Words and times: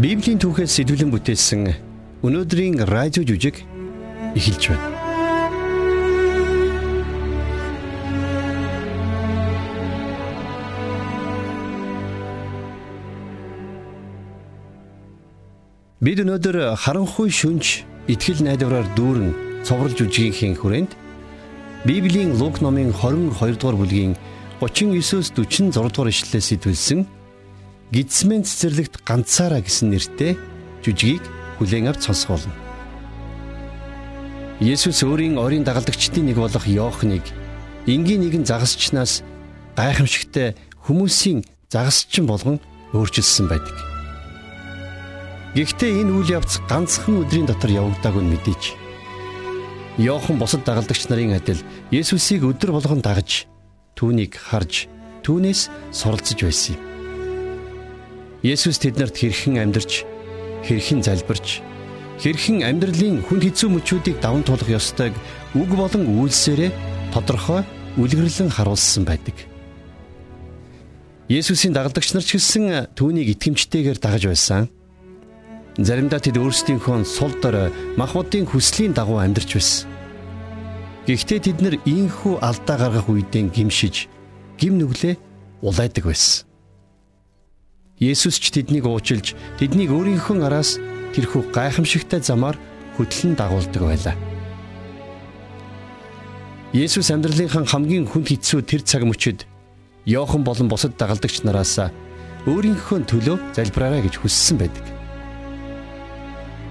Библийн 0.00 0.40
түүхээс 0.40 0.80
сэтвэлэн 0.80 1.12
бүтээсэн 1.12 1.62
өнөөдрийн 2.24 2.80
радио 2.88 3.20
жүжиг 3.20 3.60
эхэлж 4.32 4.72
байна. 4.72 4.88
Бид 16.00 16.24
өнөөдөр 16.24 16.80
харанхуй 16.80 17.28
шүнж 17.28 17.84
итгэл 18.08 18.40
найдвараар 18.40 18.88
дүүрэн 18.96 19.36
цовруулж 19.68 20.00
үжигийнхээ 20.00 20.56
хүрээнд 20.56 20.96
Библийн 21.84 22.40
Лук 22.40 22.64
номын 22.64 22.96
22 22.96 23.36
дугаар 23.60 23.76
бүлгийн 23.76 24.16
39-с 24.64 25.36
46 25.36 25.76
дугаар 25.76 26.08
ишлэлээс 26.08 26.56
сэтвэлсэн 26.56 27.19
Гидсмен 27.90 28.46
цэцэрлэгт 28.46 29.02
ганцаараа 29.02 29.66
гэсэн 29.66 29.90
нэртэй 29.90 30.38
жүжигийг 30.86 31.26
хүлээн 31.58 31.90
авч 31.90 32.06
сонсох 32.06 32.38
болно. 32.38 32.54
Есүс 34.62 35.02
өөрийн 35.02 35.42
орийн 35.42 35.66
дагалдагчдын 35.66 36.30
нэг 36.30 36.38
болох 36.38 36.70
Иохныг 36.70 37.26
энгийн 37.90 38.22
нэгэн 38.22 38.46
загасчнаас 38.46 39.26
гайхамшигтай 39.74 40.54
хүмүүсийн 40.86 41.42
загасчин 41.66 42.30
болгон 42.30 42.62
өөрчилсөн 42.94 43.50
байдаг. 43.50 43.74
Гэхдээ 45.58 46.06
энэ 46.06 46.14
үйл 46.14 46.30
явц 46.38 46.62
ганцхан 46.70 47.26
өдрийн 47.26 47.50
дотор 47.50 47.74
явагдаагүй 47.74 48.22
нь 48.22 48.30
мэдээч. 48.30 48.62
Иохан 49.98 50.38
бусад 50.38 50.62
дагалдагч 50.62 51.10
нарын 51.10 51.34
адил 51.34 51.58
Есүсийг 51.90 52.46
өдөр 52.46 52.70
болгон 52.70 53.02
дагаж 53.02 53.50
түүнийг 53.98 54.38
харж 54.38 54.86
түүнээс 55.26 55.66
суралцж 55.90 56.38
байсан 56.38 56.78
юм. 56.78 56.89
Есүс 58.40 58.80
тэднэрт 58.80 59.20
хэрхэн 59.20 59.60
амьдрч, 59.60 60.08
хэрхэн 60.64 61.04
залбирч, 61.04 61.60
хэрхэн 62.24 62.64
амьдралын 62.64 63.20
хүн 63.20 63.40
хэцүү 63.44 63.68
мөчүүдийг 63.68 64.16
даван 64.24 64.40
туулах 64.40 64.64
ёстойг 64.64 65.12
үг 65.52 65.70
болон 65.76 66.08
үйлсээрээ 66.08 66.72
тодорхой 67.12 67.68
үлгэрлэн 68.00 68.48
харуулсан 68.48 69.04
байдаг. 69.04 69.36
Есүсийн 71.28 71.76
дагалдагч 71.76 72.16
нар 72.16 72.24
ч 72.24 72.40
гэсэн 72.40 72.96
түүнийг 72.96 73.36
итгэмжтэйгээр 73.36 73.98
дагаж 74.00 74.24
байсан. 74.32 74.72
Заримдаа 75.76 76.24
тэд 76.24 76.40
өөрсдийнхөө 76.40 77.04
сул 77.04 77.36
дор 77.44 77.68
махбодын 78.00 78.48
хүслийн 78.48 78.96
дагуу 78.96 79.20
амьдарч 79.20 79.52
байсан. 79.52 79.84
Гэхдээ 81.04 81.40
тэд 81.44 81.58
нар 81.60 81.76
ийхүү 81.84 82.40
алдаа 82.40 82.76
гаргах 82.88 83.08
үедээ 83.12 83.52
гимшиж, 83.52 84.08
гим 84.58 84.80
нүглээ 84.80 85.14
улайдаг 85.62 86.08
байсан. 86.08 86.49
Есүс 88.00 88.40
ч 88.40 88.48
тэднийг 88.48 88.88
уучилж 88.88 89.36
тэднийг 89.60 89.92
өөрийнхөө 89.92 90.40
араас 90.48 90.80
тэрхүү 91.12 91.52
гайхамшигтай 91.52 92.24
замаар 92.24 92.56
хөтлөн 92.96 93.36
дагуулдаг 93.36 93.82
байлаа. 93.84 94.16
Есүс 96.72 97.12
амьдралынхаа 97.12 97.68
хамгийн 97.68 98.08
хүнд 98.08 98.32
хэцүү 98.32 98.64
тэр 98.64 98.80
цаг 98.88 99.04
мөчид 99.04 99.44
Йохан 100.08 100.48
болон 100.48 100.72
бусад 100.72 100.96
дагалдагч 100.96 101.44
нараас 101.44 101.76
өөрийнхөө 102.48 103.04
төлөө 103.04 103.36
залбираарай 103.52 104.00
гэж 104.08 104.16
хүссэн 104.24 104.56
байдаг. 104.56 104.86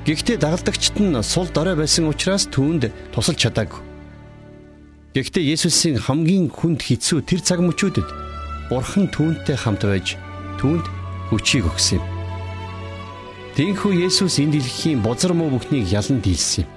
Гэхдээ 0.10 0.42
дагалдагчид 0.42 0.98
нь 0.98 1.14
сул 1.22 1.46
дорой 1.54 1.78
байсан 1.78 2.10
учраас 2.10 2.50
түүнд 2.50 2.90
тусалж 3.14 3.38
чадаагүй. 3.38 3.86
Гэхдээ 5.14 5.46
Есүсийн 5.54 6.02
хамгийн 6.02 6.50
хүнд 6.50 6.82
хэцүү 6.82 7.22
тэр 7.22 7.46
цаг 7.46 7.62
мөчүүдэд 7.62 8.10
Бурхан 8.74 9.14
түүнтэй 9.14 9.58
хамт 9.62 9.86
байж 9.86 10.18
түүнд 10.58 10.99
хүчийг 11.30 11.66
өгсөн 11.70 12.02
юм. 12.02 12.06
Тэнхүү 13.56 14.08
Есүс 14.08 14.40
энэ 14.42 14.58
дэлхийн 14.58 15.04
бузар 15.04 15.34
муу 15.34 15.54
бүхнийг 15.54 15.86
ялан 15.92 16.22
дийлсэн 16.22 16.66
юм. 16.66 16.70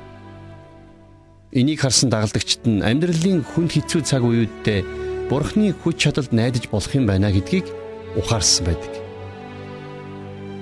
Энийг 1.53 1.81
харсан 1.85 2.09
дагалдагчид 2.09 2.65
нь 2.65 2.81
амьдралын 2.81 3.45
хүнд 3.45 3.77
хэцүү 3.77 4.01
цаг 4.09 4.25
үеүдээ 4.25 4.81
Бурхны 5.29 5.73
хүч 5.73 5.97
чадалд 6.01 6.33
найдаж 6.33 6.69
болох 6.73 6.93
юм 6.97 7.07
байна 7.07 7.33
гэдгийг 7.33 7.69
ухаарсан 8.17 8.67
байдаг. 8.69 8.93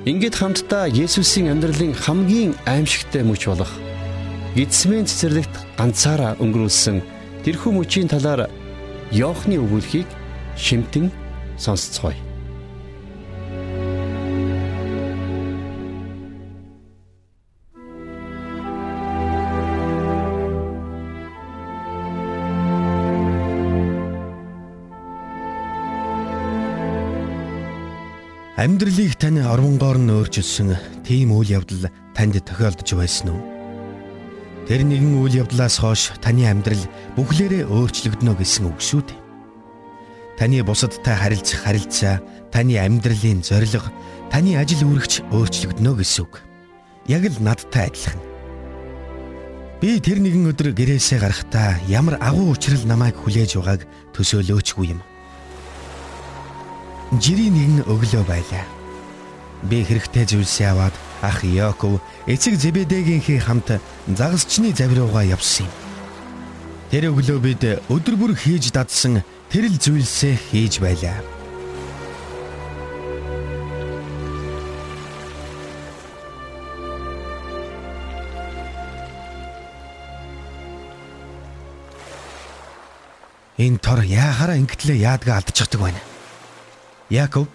Ингээд 0.07 0.35
хамтдаа 0.39 0.89
Есүсийн 0.89 1.51
амьдралын 1.53 1.95
хамгийн 1.95 2.55
аимшигтай 2.67 3.23
мөч 3.23 3.47
болох 3.51 3.73
Гитсмен 4.57 5.07
цэцэрлэгт 5.07 5.55
ганцаараа 5.79 6.35
өнгөрүүлсэн 6.43 7.03
тэрхүү 7.47 7.73
мөчийн 7.77 8.09
талаар 8.11 8.51
Йоохны 9.15 9.57
өгүүлхийг 9.63 10.09
шимтэн 10.59 11.13
сонсцгоё. 11.55 12.30
Амьдралыг 28.61 29.17
тань 29.17 29.41
орвонгоор 29.41 29.97
нь 29.97 30.13
өөрчилсөн 30.13 30.77
тийм 31.01 31.33
үйл 31.33 31.65
явдал 31.65 31.89
танд 32.13 32.37
тохиолдож 32.45 32.93
байсан 32.93 33.33
уу? 33.33 33.41
Тэр 34.69 34.85
нэгэн 34.85 35.17
үйл 35.17 35.49
явдлаас 35.49 35.81
хойш 35.81 36.13
таны 36.21 36.45
амьдрал 36.45 36.85
бүхлээрээ 37.17 37.65
өөрчлөгдөнө 37.65 38.37
гэсэн 38.37 38.69
үг 38.69 38.77
шүү 38.85 39.01
дээ. 39.09 39.21
Таны 40.37 40.61
бусадтай 40.61 41.17
харилцах 41.17 41.65
харилцаа, 41.65 42.21
таны 42.53 42.77
амьдралын 42.77 43.41
зорилго, 43.41 43.89
таны 44.29 44.61
ажил 44.61 44.85
үргэж 44.93 45.25
өөрчлөгдөнө 45.33 45.97
гэсэн 45.97 46.29
үг. 46.29 46.45
Яг 47.09 47.33
л 47.33 47.41
надтай 47.41 47.89
адилхан. 47.89 48.21
Би 49.81 49.97
тэр 50.05 50.21
нэгэн 50.21 50.53
өдөр 50.53 50.77
гэрээсээ 50.77 51.17
гарахдаа 51.17 51.81
ямар 51.89 52.21
агуу 52.21 52.53
учрал 52.53 52.85
намайг 52.85 53.17
хүлээж 53.17 53.57
байгааг 53.57 53.89
төсөөлөөчгүй 54.13 54.93
юм 54.93 55.01
жирийн 57.19 57.55
нэгэн 57.55 57.79
өглөө 57.91 58.23
байлаа. 58.23 58.65
Би 59.67 59.83
хэрэгтэй 59.83 60.25
зүйлсээ 60.31 60.71
аваад 60.71 60.95
ах 61.27 61.43
Яков 61.43 61.99
эцэг 62.31 62.55
Зебедегийнхээ 62.55 63.43
хамт 63.43 63.83
загасчны 64.07 64.71
завируугаа 64.71 65.27
явсан 65.27 65.67
юм. 65.67 65.75
Тэр 66.91 67.11
өглөө 67.11 67.39
бид 67.43 67.63
өдөр 67.91 68.15
бүр 68.15 68.33
хийж 68.39 68.71
дадсан 68.71 69.27
тэрл 69.51 69.75
зүйлсээ 69.75 70.39
хийж 70.39 70.79
байлаа. 70.79 71.19
Энэ 83.61 83.77
тор 83.77 84.01
яахаараа 84.07 84.57
ингэтлээ 84.57 85.05
яадгаа 85.05 85.37
алдчихдаг 85.45 85.81
байна. 85.85 86.10
Яков 87.11 87.49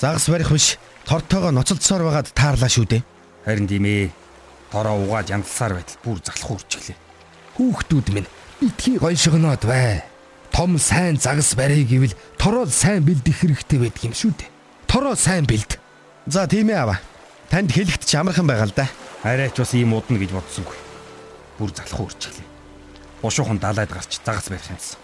загас 0.00 0.28
барих 0.28 0.50
биш 0.50 0.78
тортойгоо 1.04 1.52
ноцолдсоор 1.52 2.02
байгаад 2.08 2.32
таарлаа 2.32 2.68
шүү 2.72 2.86
дээ. 2.88 3.02
Харин 3.44 3.68
тийм 3.68 3.84
ээ. 3.84 4.10
Тороо 4.72 5.04
угааж 5.04 5.28
янзлсаар 5.36 5.76
байтал 5.76 6.00
бүр 6.00 6.18
залах 6.24 6.50
үрчлээ. 6.56 6.96
Хүүхдүүд 7.60 8.08
минь 8.16 8.28
битгий 8.56 8.96
гой 8.96 9.16
шогноод 9.16 9.68
бай. 9.68 10.00
Том 10.48 10.80
сайн 10.80 11.20
загас 11.20 11.52
барья 11.54 11.84
гэвэл 11.84 12.16
тороо 12.40 12.64
сайн 12.64 13.04
бэлдэх 13.04 13.36
хэрэгтэй 13.36 13.78
байдаг 13.84 14.02
юм 14.04 14.16
шүү 14.16 14.32
дээ. 14.32 14.50
Тороо 14.88 15.14
сайн 15.14 15.44
бэлд. 15.44 15.76
За 16.24 16.48
тийм 16.48 16.72
ээ 16.72 16.80
аваа. 16.80 17.00
Танд 17.52 17.76
хэлэхэд 17.76 18.00
ч 18.08 18.16
амархан 18.16 18.48
байгаа 18.48 18.64
л 18.64 18.72
да. 18.72 18.88
Арайч 19.22 19.60
бас 19.60 19.76
ийм 19.76 19.92
удна 19.92 20.16
гэж 20.16 20.32
бодсонгүй. 20.32 20.76
Бүр 21.60 21.70
залах 21.76 22.00
үрчлээ. 22.00 22.48
Бушуухан 23.20 23.60
далайд 23.60 23.92
гарч 23.92 24.24
загас 24.24 24.48
барих 24.48 24.72
юмсан. 24.72 24.96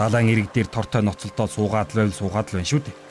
Далайн 0.00 0.32
ирэг 0.32 0.56
дээр 0.56 0.72
тортой 0.72 1.04
ноцолдоод 1.04 1.52
суугаад 1.52 1.92
л 1.92 2.00
байл 2.00 2.16
суугаад 2.16 2.48
л 2.48 2.56
байна 2.56 2.68
шүү 2.72 2.80
дээ 2.80 3.05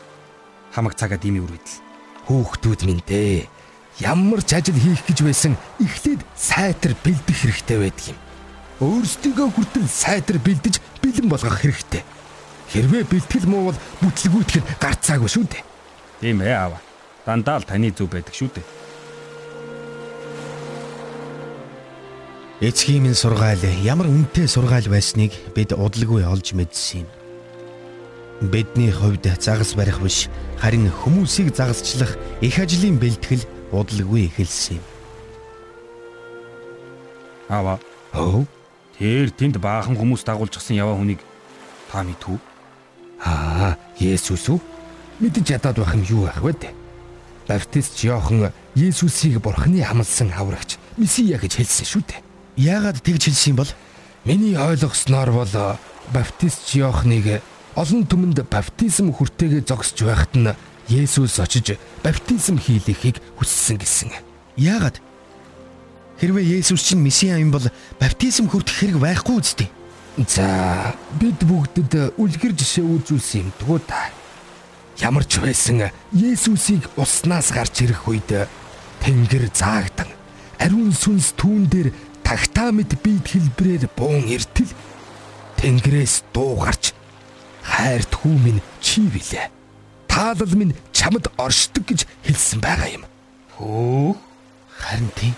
хамаг 0.75 0.99
цагаа 0.99 1.15
дими 1.15 1.39
үргэдэл. 1.39 1.79
Хүүхдүүд 2.27 2.81
минь 2.83 2.99
дээ. 3.07 3.47
Ямар 4.03 4.43
ч 4.43 4.59
ажил 4.59 4.75
хийх 4.75 5.07
гэж 5.07 5.23
байсан 5.23 5.55
эхлээд 5.79 6.27
сайтар 6.35 6.99
бэлдэх 6.99 7.37
хэрэгтэй 7.39 7.79
байдаг 7.79 8.05
юм. 8.11 8.19
Өөрсдийгөө 8.83 9.47
хүртэл 9.55 9.87
сайтар 9.87 10.35
бэлдэж 10.43 10.83
бэлэн 10.99 11.31
болгох 11.31 11.63
хэрэгтэй. 11.63 12.03
Хэрвээ 12.75 13.07
бэлтгэл 13.07 13.47
муу 13.47 13.71
бол 13.71 13.79
бүтлгүүтгэр 14.03 14.83
гарцаагүй 14.83 15.31
шүү 15.31 15.45
дээ. 15.47 15.63
Тийм 16.19 16.43
ээ 16.43 16.59
аава. 16.59 16.83
Дандаа 17.23 17.63
л 17.63 17.69
таны 17.69 17.95
зүв 17.95 18.11
байдаг 18.11 18.35
шүү 18.35 18.51
дээ. 18.51 18.67
Эцгийн 22.67 23.03
минь 23.03 23.15
сургаал 23.15 23.63
ямар 23.79 24.11
үнэтэй 24.11 24.47
сургаал 24.51 24.91
байсныг 24.91 25.31
бид 25.55 25.71
удалгүй 25.71 26.27
олж 26.27 26.51
мэдсэн 26.51 27.07
юм. 27.07 27.09
Бидний 28.41 28.91
хувьд 28.91 29.25
загас 29.39 29.75
барих 29.75 30.01
биш 30.01 30.27
харин 30.59 30.91
хүмүүсийг 30.91 31.55
загасчлах 31.55 32.17
их 32.41 32.59
ажлын 32.59 32.99
бэлтгэл 32.99 33.47
удалгүй 33.71 34.27
эхэлсэн 34.27 34.77
юм. 34.77 34.85
Ава. 37.47 37.79
Оо. 38.13 38.45
Тэр 38.99 39.31
тэнд 39.31 39.59
баахан 39.59 39.95
хүмүүс 39.95 40.27
дагуулжсэн 40.27 40.75
яваа 40.75 40.99
хүнийг 40.99 41.19
та 41.91 42.03
мэдв 42.03 42.35
үү? 42.35 42.39
Аа, 43.23 43.79
Есүс 43.99 44.51
үү? 44.51 44.59
Мэдэж 45.23 45.55
ядаад 45.55 45.79
байх 45.79 45.95
юм 45.95 46.03
юу 46.03 46.21
байх 46.27 46.43
вэ? 46.43 46.75
Баптист 47.47 48.03
Иохан 48.03 48.51
Есүсийг 48.75 49.39
Бурхны 49.39 49.79
амлсан 49.79 50.33
аврагч 50.35 50.75
Месиа 50.97 51.37
гэж 51.39 51.59
хэлсэн 51.61 51.85
шүү 51.87 52.03
дээ. 52.07 52.21
Яагаад 52.57 52.99
тэгж 53.03 53.31
хэлсэн 53.31 53.51
юм 53.53 53.59
бол? 53.63 53.71
Миний 54.25 54.55
ойлгосноор 54.57 55.31
бол 55.31 55.53
Баптист 56.11 56.73
Иоханыг 56.75 57.43
олон 57.75 58.07
түмэнд 58.07 58.39
баптизм 58.47 59.11
хүртээгээ 59.11 59.63
зогсож 59.67 59.99
байхад 60.07 60.33
нь 60.35 60.55
Есүс 60.87 61.39
очиж 61.41 61.75
баптизм 62.05 62.61
хийлэхийг 62.61 63.19
хүссэн 63.35 63.81
гэсэн. 63.81 64.11
Яагаад? 64.55 65.01
Хэрвээ 66.21 66.61
Есүс 66.61 66.81
чинь 66.87 67.03
Месиа 67.03 67.41
юм 67.41 67.51
бол 67.51 67.67
баптизм 67.99 68.47
хүртэх 68.47 68.79
хэрэг 68.79 68.97
байхгүй 69.01 69.35
үстэй. 69.41 69.69
За 70.29 70.95
бид 71.19 71.41
бүгдэд 71.43 72.15
үлгэр 72.15 72.53
жишээ 72.55 72.85
үзүүлсэн 72.85 73.43
юм 73.43 73.49
дгүү 73.59 73.79
та. 73.83 74.13
Ямар 75.03 75.27
ч 75.27 75.43
байсан 75.43 75.91
Есүсийг 76.15 76.87
уснаас 76.95 77.51
гарч 77.51 77.83
ирэх 77.83 78.07
үед 78.07 78.47
тэнгэр 79.03 79.51
заагдан 79.51 80.07
ариун 80.63 80.95
сүнс 80.95 81.35
түүн 81.35 81.67
дээр 81.67 81.91
тагтаа 82.23 82.71
мэд 82.71 82.95
бид 83.03 83.27
хэлбрээр 83.27 83.91
буун 83.91 84.23
иртэл 84.31 84.71
тэнгэрээс 85.59 86.31
дуу 86.31 86.63
гарч 86.63 86.94
хайрт 87.75 88.15
хүү 88.15 88.35
минь 88.39 88.61
чи 88.79 89.03
билээ. 89.03 89.51
Таалал 90.07 90.55
минь 90.55 90.75
чамд 90.95 91.27
оршдог 91.35 91.83
гэж 91.83 92.07
хэлсэн 92.23 92.63
байгаа 92.63 92.89
юм. 92.95 93.03
Хөө 93.59 94.15
харин 94.79 95.11
тийм 95.19 95.35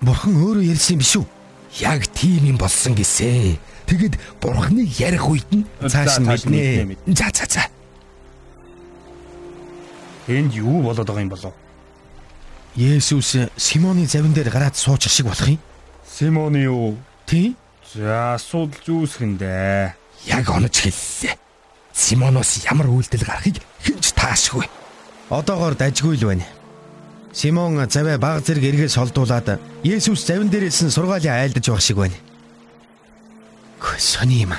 бурхан 0.00 0.32
өөрөө 0.32 0.64
ярьсан 0.64 0.96
юм 0.96 1.02
биш 1.04 1.14
үү? 1.20 1.26
Яг 1.84 2.08
тийм 2.16 2.48
юм 2.48 2.56
болсон 2.56 2.96
гэсэн. 2.96 3.60
Тэгэд 3.84 4.16
бурханыг 4.40 4.88
ярих 4.96 5.28
үед 5.28 5.48
нь 5.52 5.68
цааш 5.84 6.20
нь 6.20 6.28
мэднэ. 6.28 6.96
За 7.12 7.28
за 7.36 7.44
за. 7.44 7.64
Энд 10.28 10.56
юу 10.56 10.80
болоод 10.80 11.04
байгаа 11.04 11.24
юм 11.24 11.32
болов? 11.32 11.52
Есүс 12.76 13.48
Симоны 13.56 14.06
завин 14.06 14.32
дээр 14.32 14.48
гараад 14.48 14.76
суучих 14.76 15.12
шиг 15.12 15.26
болох 15.26 15.48
юм. 15.48 15.60
Симоны 16.08 16.64
юу? 16.64 16.96
Тий? 17.26 17.56
За 17.92 18.36
асуудал 18.36 18.80
зүүсгэндэ. 18.84 19.92
Яг 20.28 20.48
онож 20.48 20.76
хэллээ. 20.76 21.47
Симоноос 21.98 22.62
ямар 22.70 22.86
үйлдэл 22.86 23.26
гарахыг 23.26 23.58
хинч 23.82 24.14
таашгүй. 24.14 24.70
Одоогоор 25.34 25.74
дажгүй 25.74 26.14
л 26.14 26.30
байна. 26.30 26.46
Симон 27.34 27.74
завэ 27.90 28.22
баг 28.22 28.46
зэрэг 28.46 28.70
эргээс 28.70 28.94
холдуулаад 28.94 29.58
Есүс 29.82 30.22
завин 30.22 30.46
дээрээс 30.46 30.86
нь 30.86 30.94
сургаалаа 30.94 31.42
айлдаж 31.42 31.66
байх 31.66 31.82
шиг 31.82 31.98
байна. 31.98 32.14
Сони 33.98 34.46
юм. 34.46 34.54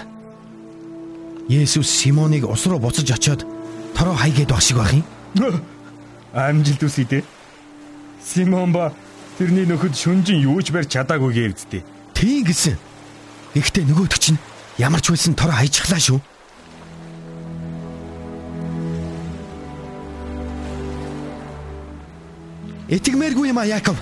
Есүс 1.47 1.87
Симоныг 1.87 2.43
ус 2.43 2.67
руу 2.67 2.77
буцаж 2.77 3.07
очиод 3.07 3.47
тороо 3.95 4.19
хайгээд 4.19 4.51
байх 4.51 4.61
шиг 4.61 4.77
байх 4.77 4.91
юм. 4.99 5.07
Амжилт 6.35 6.83
үсэй 6.83 7.07
дээ. 7.07 7.23
Симон 8.19 8.75
ба 8.75 8.91
тэрний 9.39 9.63
нөхөд 9.63 9.95
шүнжин 9.95 10.43
юу 10.43 10.59
ч 10.59 10.75
барь 10.75 10.91
чадаагүй 10.91 11.31
гээвдтэй. 11.33 11.87
Тийм 12.11 12.43
гэсэн. 12.43 12.75
Гэхдээ 13.55 13.87
нөгөөдөг 13.87 14.19
чинь 14.19 14.37
ямар 14.75 14.99
ч 14.99 15.15
байсан 15.15 15.39
тороо 15.39 15.55
хайчихлаа 15.55 16.03
шүү. 16.03 16.19
Этгмээргүй 22.89 23.53
юм 23.53 23.59
а 23.61 23.65
Яков. 23.65 23.97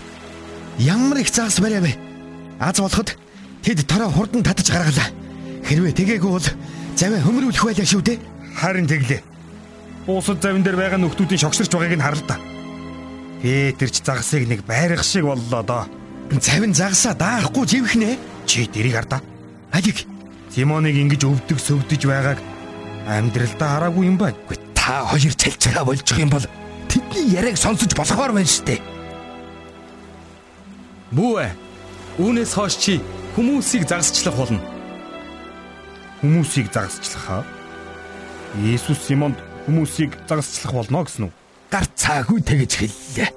Ямар 0.79 1.19
их 1.19 1.29
заас 1.29 1.59
бариа 1.59 1.81
бэ? 1.81 1.95
Аз 2.59 2.79
болоход 2.79 3.17
тэд 3.63 3.83
тороо 3.87 4.09
хурдан 4.09 4.43
татаж 4.43 4.71
гаргалаа. 4.71 5.11
Хэрвээ 5.67 5.91
тэгээгүй 5.91 6.31
бол 6.31 6.47
заваа 6.95 7.19
хөмрүүлэх 7.19 7.63
байлаа 7.67 7.85
шүү 7.85 8.01
дээ. 8.01 8.17
Харин 8.55 8.87
тэглээ. 8.87 9.21
Уусад 10.07 10.39
завин 10.39 10.63
дээр 10.63 10.79
байгаа 10.79 10.99
нөхдүүдийн 11.03 11.43
шогширч 11.43 11.71
байгааг 11.75 11.99
нь 11.99 12.05
харал 12.05 12.23
та. 12.23 12.39
Петр 13.43 13.91
ч 13.91 13.99
загсыг 13.99 14.47
нэг 14.47 14.63
байрах 14.63 15.03
шиг 15.03 15.27
боллоо 15.27 15.63
доо. 15.63 15.83
Завин 16.39 16.73
загсаа 16.73 17.13
даахгүй 17.13 17.67
живхнэ. 17.67 18.17
Чи 18.47 18.71
дэрийг 18.71 18.95
хардаа. 18.95 19.21
Алиг. 19.75 20.07
Симоныг 20.47 20.95
ингэж 20.95 21.27
өвдөг 21.27 21.59
сөвдөж 21.59 22.01
байгааг 22.07 22.39
амьдралдаа 23.03 23.69
хараагүй 23.77 24.07
юм 24.07 24.17
байна. 24.17 24.39
Та 24.73 25.03
хоёр 25.05 25.35
цалцгаа 25.35 25.83
болж 25.83 26.07
байгаа 26.07 26.23
юм 26.23 26.31
бол 26.31 26.47
тэдний 26.87 27.35
яриаг 27.35 27.57
сонсож 27.59 27.91
болохоор 27.93 28.31
байна 28.33 28.47
штэ. 28.47 28.81
Ээ. 31.13 31.51
Үүнээс 32.17 32.51
хойш 32.57 32.75
чи 32.81 32.99
хүмүүсийг 33.37 33.85
загасчлах 33.87 34.35
болно. 34.35 34.59
Хүмүүсийг 36.21 36.73
загасчлах 36.73 37.23
хаа? 37.23 37.43
Иесус 38.57 38.97
Симонд 39.05 39.37
хүмүүсийг 39.67 40.17
загасчлах 40.25 40.73
болно 40.73 41.05
гэсэн 41.05 41.29
үү? 41.29 41.33
Гар 41.69 41.85
цаагүй 41.93 42.41
тэгэж 42.41 42.71
хэллээ. 42.79 43.29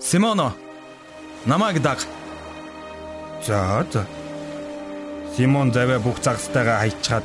Симоно. 0.00 0.56
Намайг 1.46 1.78
даг. 1.80 2.02
За 3.46 3.86
за. 3.92 4.06
Симон 5.36 5.70
заваа 5.72 6.02
бүх 6.02 6.18
загастайгаа 6.18 6.82
хайчаад 6.82 7.24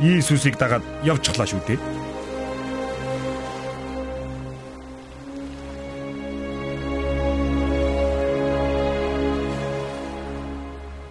Иесусыг 0.00 0.60
дагаад 0.60 0.84
явчихлаа 1.00 1.48
шүү 1.48 1.62
дээ. 1.64 1.80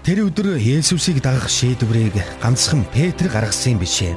Тэр 0.05 0.29
өдөр 0.29 0.61
Есүсийг 0.61 1.17
дагах 1.17 1.49
шийдвэрийг 1.49 2.13
ганцхан 2.37 2.85
Петр 2.93 3.25
гаргасан 3.25 3.73
юм 3.73 3.79
бишээ. 3.81 4.13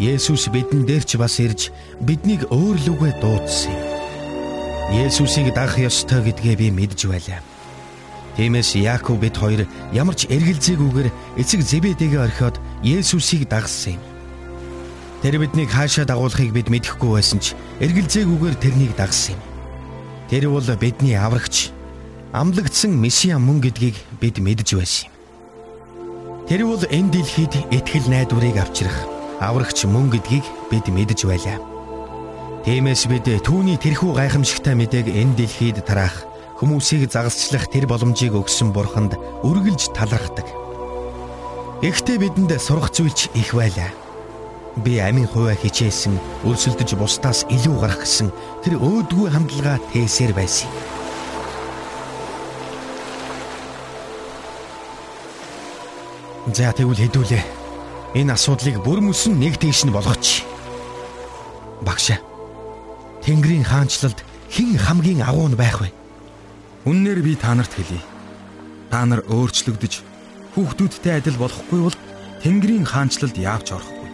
Есүс 0.00 0.48
бидэн 0.48 0.88
дээр 0.88 1.04
ч 1.04 1.20
бас 1.20 1.36
ирж 1.36 1.68
биднийг 2.00 2.48
өөр 2.48 2.80
лүгэ 2.80 3.20
дуудсан 3.20 3.76
юм. 3.76 5.04
Есүсийг 5.04 5.52
дагах 5.52 5.76
ёстой 5.76 6.24
гэдгээ 6.24 6.56
би 6.56 6.68
мэдж 6.72 7.12
байлаа. 7.12 7.44
Тиймээс 8.40 8.72
Яаков 8.80 9.20
бид 9.20 9.36
хоёр 9.36 9.68
ямар 9.92 10.16
ч 10.16 10.32
эргэлзээгүйгээр 10.32 11.08
эцэг 11.36 11.60
Зебедигээ 11.60 12.32
орхиод 12.32 12.56
Есүсийг 12.80 13.52
дагсан 13.52 14.00
юм. 14.00 14.02
Тэр 15.20 15.36
биднийг 15.44 15.68
хаашаа 15.68 16.08
дагуулахыг 16.08 16.56
бид 16.56 16.72
мэдэхгүй 16.72 17.20
байсан 17.20 17.36
ч 17.36 17.52
эргэлзээгүйгээр 17.84 18.56
тэрнийг 18.56 18.96
дагсан 18.96 19.36
юм. 19.36 19.44
Тэр 20.32 20.48
бол 20.48 20.64
бидний 20.80 21.20
аврагч 21.20 21.68
амлагдсан 22.32 22.96
месиа 22.96 23.36
мөн 23.36 23.60
гэдгийг 23.60 23.96
бид 24.16 24.40
мэдж 24.40 24.72
байсан 24.72 25.04
юм. 25.04 25.12
Тэр 26.48 26.64
бол 26.64 26.80
энэ 26.80 27.12
дэлхийд 27.12 27.54
итгэл 27.68 28.08
найдварыг 28.08 28.56
авчрах 28.56 28.96
аврагч 29.36 29.84
мөн 29.84 30.08
гэдгийг 30.08 30.44
бид 30.72 30.88
мэдж 30.88 31.28
байлаа. 31.28 31.60
Тиймээс 32.64 33.04
бид 33.12 33.28
түүний 33.44 33.76
тэрхүү 33.76 34.16
гайхамшигтай 34.16 34.72
мэдээг 34.72 35.12
энэ 35.12 35.44
дэлхийд 35.44 35.84
тараах 35.84 36.24
хүмүүсийг 36.56 37.12
загалчлах 37.12 37.68
тэр 37.68 37.84
боломжийг 37.84 38.32
өгсөн 38.32 38.72
бурханд 38.72 39.12
үргэлж 39.44 39.92
талархдаг. 39.92 40.48
Гэхдээ 41.84 42.16
бидэнд 42.16 42.56
сурах 42.56 42.96
зүйлч 42.96 43.28
их 43.36 43.52
байлаа. 43.52 43.92
Би 44.80 45.04
амийн 45.04 45.28
хуваа 45.28 45.52
хичээсэн, 45.52 46.16
өрсөлдөж 46.48 46.96
бусдаас 46.96 47.44
илүү 47.52 47.76
гарах 47.76 48.08
гэсэн 48.08 48.32
тэр 48.64 48.80
өөдгүү 48.80 49.26
хандлагаа 49.28 49.76
тээсээр 49.92 50.32
байсан. 50.32 50.70
За 56.52 56.68
тэгвэл 56.68 57.00
хэдүүлээ. 57.00 57.44
Энэ 58.12 58.36
асуудлыг 58.36 58.84
бүр 58.84 59.00
мөсөн 59.00 59.40
нэг 59.40 59.56
тийш 59.56 59.88
нь 59.88 59.94
болгоч. 59.94 60.44
Багш. 61.80 62.20
Тэнгэрийн 63.24 63.64
хаанчлалд 63.64 64.20
хэн 64.52 64.76
хамгийн 64.76 65.24
агуу 65.24 65.48
нь 65.48 65.56
байх 65.56 65.80
вэ? 65.80 65.88
Үннээр 66.84 67.24
би 67.24 67.40
та 67.40 67.56
нарт 67.56 67.72
хэлье. 67.72 68.04
Та 68.92 69.08
нар 69.08 69.24
өөрчлөгдөж 69.32 70.04
хүүхдүүдтэй 70.52 71.24
адил 71.24 71.40
болохгүй 71.40 71.80
бол 71.88 71.96
Тэнгэрийн 72.44 72.84
хаанчлалд 72.84 73.32
яавч 73.40 73.72
орохгүй. 73.72 74.10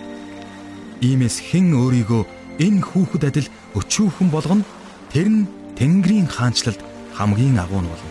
Иймээс 1.02 1.42
хэн 1.42 1.74
өөрийгөө 1.74 2.22
энэ 2.62 2.86
хүүхэд 2.86 3.34
адил 3.34 3.48
өчүүхэн 3.74 4.30
болгоно 4.30 4.62
тэр 5.10 5.26
нь 5.26 5.50
Тэнгэрийн 5.74 6.30
хаанчлалд 6.30 6.78
хамгийн 7.18 7.58
агуу 7.58 7.82
нь 7.82 7.90
болно. 7.90 8.10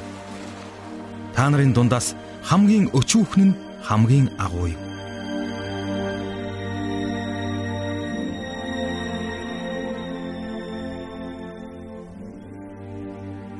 Та 1.31 1.47
нарын 1.47 1.71
дундаас 1.71 2.11
хамгийн 2.43 2.91
өчүүхэн 2.91 3.55
нь 3.55 3.66
хамгийн 3.83 4.29
агуу 4.37 4.67
юм. 4.71 4.81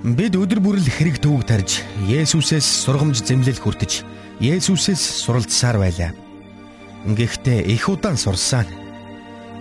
Бид 0.08 0.38
өдөр 0.40 0.64
бүрэл 0.64 0.88
хэрэг 0.88 1.20
төвөг 1.20 1.44
тарж 1.44 1.84
Есүсээс 2.08 2.64
сургамж 2.88 3.28
зэмлэл 3.28 3.60
хүртэж 3.60 4.06
Есүсээс 4.40 5.26
суралцсаар 5.26 5.82
байлаа. 5.82 6.16
Гэхдээ 7.04 7.68
их 7.68 7.90
удаан 7.90 8.16
сурсан. 8.16 8.64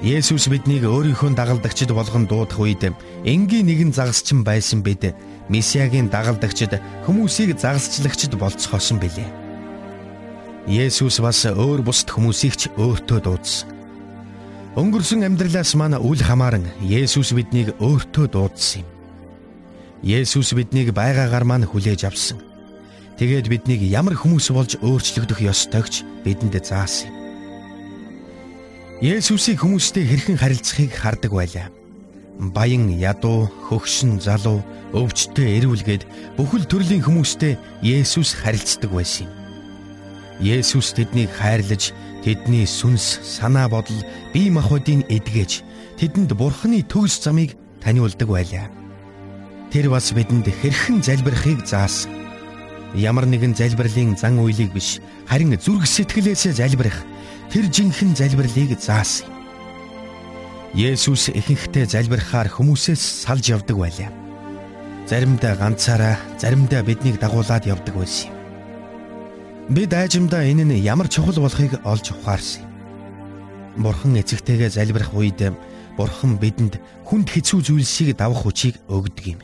Есүс 0.04 0.46
биднийг 0.52 0.84
өөрийнхөө 0.84 1.34
дагалдагчд 1.34 1.90
болгон 1.90 2.28
дуудах 2.28 2.60
үед 2.60 2.84
энгийн 3.24 3.66
нэгэн 3.66 3.90
загасчин 3.96 4.44
байсан 4.44 4.84
бид 4.84 5.16
Месиагийн 5.48 6.12
дагалдагчд 6.12 6.78
хүмүүсийг 7.08 7.56
загасчлагчд 7.58 8.36
болцохоосон 8.36 9.00
билээ. 9.00 9.45
Есүс 10.66 11.22
бас 11.22 11.46
өөр 11.46 11.86
бусд 11.86 12.10
хүмүүсийг 12.10 12.58
ч 12.58 12.66
өөртөө 12.74 13.20
дуудсан. 13.22 13.70
Өнгөрсөн 14.74 15.22
амьдралаас 15.22 15.78
маань 15.78 15.94
үл 15.94 16.18
хамааран 16.18 16.66
Есүс 16.82 17.30
биднийг 17.38 17.70
өөртөө 17.78 18.26
дуудсан 18.34 18.82
юм. 18.82 18.90
Есүс 20.02 20.50
биднийг 20.58 20.90
байгаагаар 20.90 21.46
маань 21.46 21.70
хүлээж 21.70 22.10
авсан. 22.10 22.42
Тэгээд 23.14 23.46
биднийг 23.46 23.86
ямар 23.86 24.18
хүмүүс 24.18 24.50
болж 24.50 24.74
өөрчлөгдөх 24.82 25.38
ёстойгч 25.46 26.02
бидэнд 26.26 26.58
заасан 26.58 27.14
юм. 27.14 27.16
Есүсийг 29.06 29.62
хүмүүстэй 29.62 30.02
хэрхэн 30.02 30.34
харилцахыг 30.34 30.90
хардаг 30.90 31.30
байлаа. 31.30 31.70
Баян 32.42 32.90
ядуу, 32.90 33.46
хөгшин 33.70 34.18
залуу, 34.18 34.66
өвчтөе 34.92 35.62
эрүүлгээд 35.62 36.34
бүхэл 36.34 36.66
төрлийн 36.66 37.06
хүмүүстэй 37.06 37.54
Есүс 37.86 38.34
харилцдаг 38.34 38.90
байсан 38.90 39.30
юм. 39.30 39.45
Есүс 40.40 40.92
тэднийг 40.92 41.32
хайрлаж 41.32 41.96
тэдний 42.20 42.68
сүнс, 42.68 43.24
санаа 43.24 43.68
бодол, 43.72 43.96
бие 44.36 44.52
махбодыг 44.52 45.08
эдгэж 45.08 45.64
тэдэнд 45.96 46.36
Бурхны 46.36 46.84
төгс 46.84 47.24
замыг 47.24 47.56
таниулдаг 47.80 48.28
байлаа. 48.28 48.68
Тэр 49.72 49.88
бас 49.88 50.12
бидэнд 50.12 50.44
хэрхэн 50.44 51.00
залбирахыг 51.00 51.64
заасан. 51.64 52.12
Ямар 52.92 53.24
нэгэн 53.24 53.56
залбирлын 53.56 54.16
зан 54.16 54.36
үйлийг 54.36 54.76
биш, 54.76 55.00
харин 55.24 55.56
зүрх 55.56 55.88
сэтгэлээсээ 55.88 56.60
залбирах 56.60 57.00
тэр 57.48 57.72
жинхэнэ 57.72 58.20
залбирлыг 58.20 58.76
заасан. 58.76 59.32
Есүс 60.76 61.32
ихэнхдээ 61.32 61.88
залбирахаар 61.88 62.52
хүмүүсээс 62.52 63.24
салж 63.24 63.48
явдаг 63.48 63.76
байлаа. 63.80 64.12
Заримдаа 65.08 65.56
ганцаараа, 65.56 66.20
заримдаа 66.36 66.84
биднийг 66.84 67.16
дагуулад 67.16 67.64
явдаг 67.64 67.96
байсан 67.96 68.28
юм. 68.28 68.35
Бид 69.66 69.90
айжимдаа 69.90 70.46
энэ 70.46 70.62
нь 70.62 70.78
ямар 70.78 71.10
чухал 71.10 71.42
болохыг 71.42 71.82
олж 71.82 72.14
ухаарсан. 72.14 72.62
Бурхан 73.82 74.14
эцэгтэйгээ 74.14 74.70
залбирах 74.70 75.10
үед 75.10 75.42
Бурхан 75.98 76.38
бидэнд 76.38 76.78
хүнд 77.02 77.26
хэцүү 77.34 77.66
зүйлсийг 77.66 78.14
давах 78.14 78.46
хүчийг 78.46 78.78
өгдөг 78.86 79.26
юм. 79.34 79.40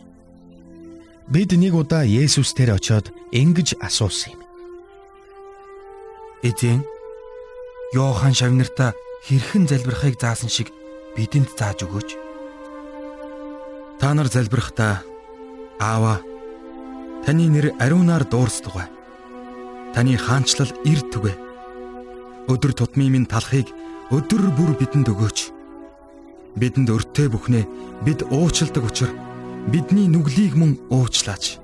Бид 1.27 1.51
нэг 1.59 1.75
удаа 1.75 2.07
Есүс 2.07 2.55
тэр 2.55 2.79
очиод 2.79 3.11
ингэж 3.35 3.83
асуусан 3.83 4.39
юм. 4.39 4.43
Эзэн 6.47 6.87
Йохан 7.91 8.31
шавнартаа 8.31 8.95
хэрхэн 9.27 9.67
залбирахыг 9.67 10.23
заасан 10.23 10.47
шиг 10.55 10.71
бидэнд 11.19 11.51
зааж 11.59 11.83
өгөөч. 11.83 12.11
Та 13.99 14.15
нар 14.15 14.31
залбирахдаа 14.31 15.03
Аава 15.83 16.23
таны 17.27 17.51
нэр 17.51 17.75
ариунаар 17.83 18.23
дуурсдаг 18.23 19.02
Таны 19.93 20.17
хаанчлал 20.17 20.73
эрд 20.89 21.13
түгэ. 21.13 21.33
Өдөр 22.49 22.73
тутмын 22.73 23.13
минь 23.13 23.29
талхыг 23.29 23.69
өдөр 24.09 24.49
бүр 24.57 24.73
бидэнд 24.81 25.13
өгөөч. 25.13 25.53
Бидэнд 26.57 26.89
өртөө 26.89 27.29
бүхнээ 27.29 27.65
бид 28.01 28.25
уучилдаг 28.33 28.89
учраас 28.89 29.13
бидний 29.69 30.09
нүглийг 30.09 30.57
мөн 30.57 30.81
уучлаач. 30.89 31.61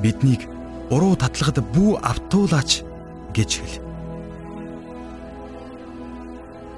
Биднийг 0.00 0.48
уруу 0.88 1.12
татлагад 1.20 1.60
бүү 1.76 2.00
автуулаач 2.00 2.80
гэж 3.36 3.50
хэл. 3.60 3.76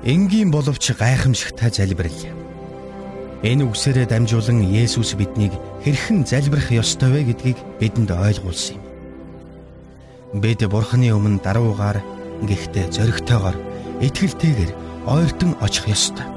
Энгийн 0.03 0.51
боловч 0.51 0.91
гайхамшигтай 0.91 1.71
залбирал. 1.71 2.23
Энэ 3.47 3.63
үгсээрээ 3.71 4.11
дамжуулан 4.11 4.67
Есүс 4.67 5.15
биднийг 5.15 5.55
хэрхэн 5.87 6.27
залбирах 6.27 6.75
ёстой 6.75 7.15
вэ 7.15 7.31
гэдгийг 7.31 7.59
бидэнд 7.79 8.11
ойлгуулсан 8.11 8.83
юм. 8.83 8.88
Бид 10.35 10.61
Бурхны 10.69 11.09
өмнө 11.09 11.41
даруугаар 11.41 12.05
гэхдээ 12.45 12.93
зоригтойгоор 12.93 13.57
итгэлтэйгээр 14.05 14.73
ойртон 15.09 15.57
очих 15.65 15.89
ёстой. 15.89 16.29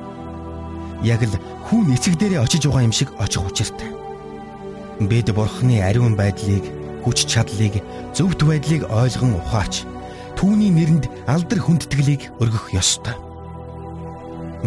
Яг 1.04 1.20
л 1.28 1.36
хүн 1.68 1.92
эцэг 1.92 2.16
дээрээ 2.16 2.40
очиж 2.40 2.72
байгаа 2.72 2.88
юм 2.88 2.96
шиг 2.96 3.12
очих 3.20 3.44
учиртай. 3.44 3.92
Бид 5.04 5.28
Бурхны 5.36 5.84
ариун 5.84 6.16
байдлыг, 6.16 6.64
хүч 7.04 7.28
чадлыг, 7.28 7.84
зөвхт 8.16 8.40
байдлыг 8.48 8.88
ойлгон 8.88 9.36
ухаарч 9.36 9.84
түүний 10.40 10.72
нэрэнд 10.72 11.12
алдар 11.28 11.60
хүндэтгэлийг 11.60 12.32
өргөх 12.40 12.72
ёстой. 12.72 13.20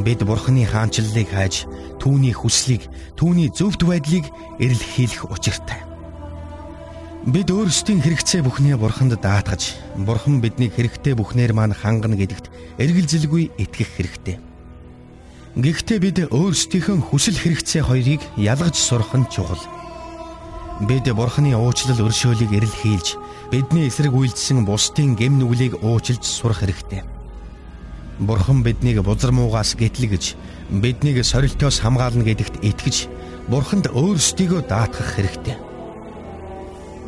Бид 0.04 0.20
Бурхны 0.20 0.68
хаанчлалыг 0.68 1.32
хайж 1.32 1.64
түүний 1.96 2.36
хүслийг, 2.36 2.92
түүний 3.16 3.48
зөвхт 3.48 3.88
байдлыг 3.88 4.28
эрэлхийлэх 4.60 5.32
учиртай. 5.32 5.93
Бид 7.24 7.48
өөрсдийн 7.48 8.04
хэрэгцээ 8.04 8.44
бүхнээ 8.44 8.76
бурханд 8.76 9.16
даатгаж, 9.16 9.80
бурхан 9.96 10.44
биднийг 10.44 10.76
хэрэгтэй 10.76 11.16
бүхнээр 11.16 11.56
маань 11.56 11.72
хангана 11.72 12.20
гэдэгт 12.20 12.52
эргэлзэлгүй 12.76 13.48
итгэх 13.64 13.96
хэрэгтэй. 13.96 14.36
Гэхдээ 15.56 15.98
бид 16.04 16.18
өөрсдийнхөө 16.28 17.00
хүсэл 17.00 17.40
хэрэгцээ 17.40 17.80
хоёрыг 17.88 18.20
ялгаж 18.36 18.76
сурах 18.76 19.16
нь 19.16 19.24
чухал. 19.32 19.64
Бид 20.84 21.08
бурханы 21.16 21.56
уучлал 21.56 21.96
өршөөлийг 21.96 22.60
эрэлхийлж, 22.60 23.16
бидний 23.48 23.88
эсрэг 23.88 24.12
үйлдсэн 24.12 24.68
бусдын 24.68 25.16
гэм 25.16 25.40
нүглийг 25.40 25.80
уучлж 25.80 26.20
сурах 26.28 26.60
хэрэгтэй. 26.60 27.08
Бурхан 28.20 28.60
биднийг 28.60 29.00
бузар 29.00 29.32
муугаас 29.32 29.80
гэтлэгж, 29.80 30.36
биднийг 30.68 31.24
сорилтоос 31.24 31.80
хамгаална 31.80 32.20
гэдэгт 32.20 32.60
итгэж, 32.60 33.08
бурханд 33.48 33.88
өөрсдийгөө 33.96 34.68
даатгах 34.68 35.16
хэрэгтэй. 35.16 35.72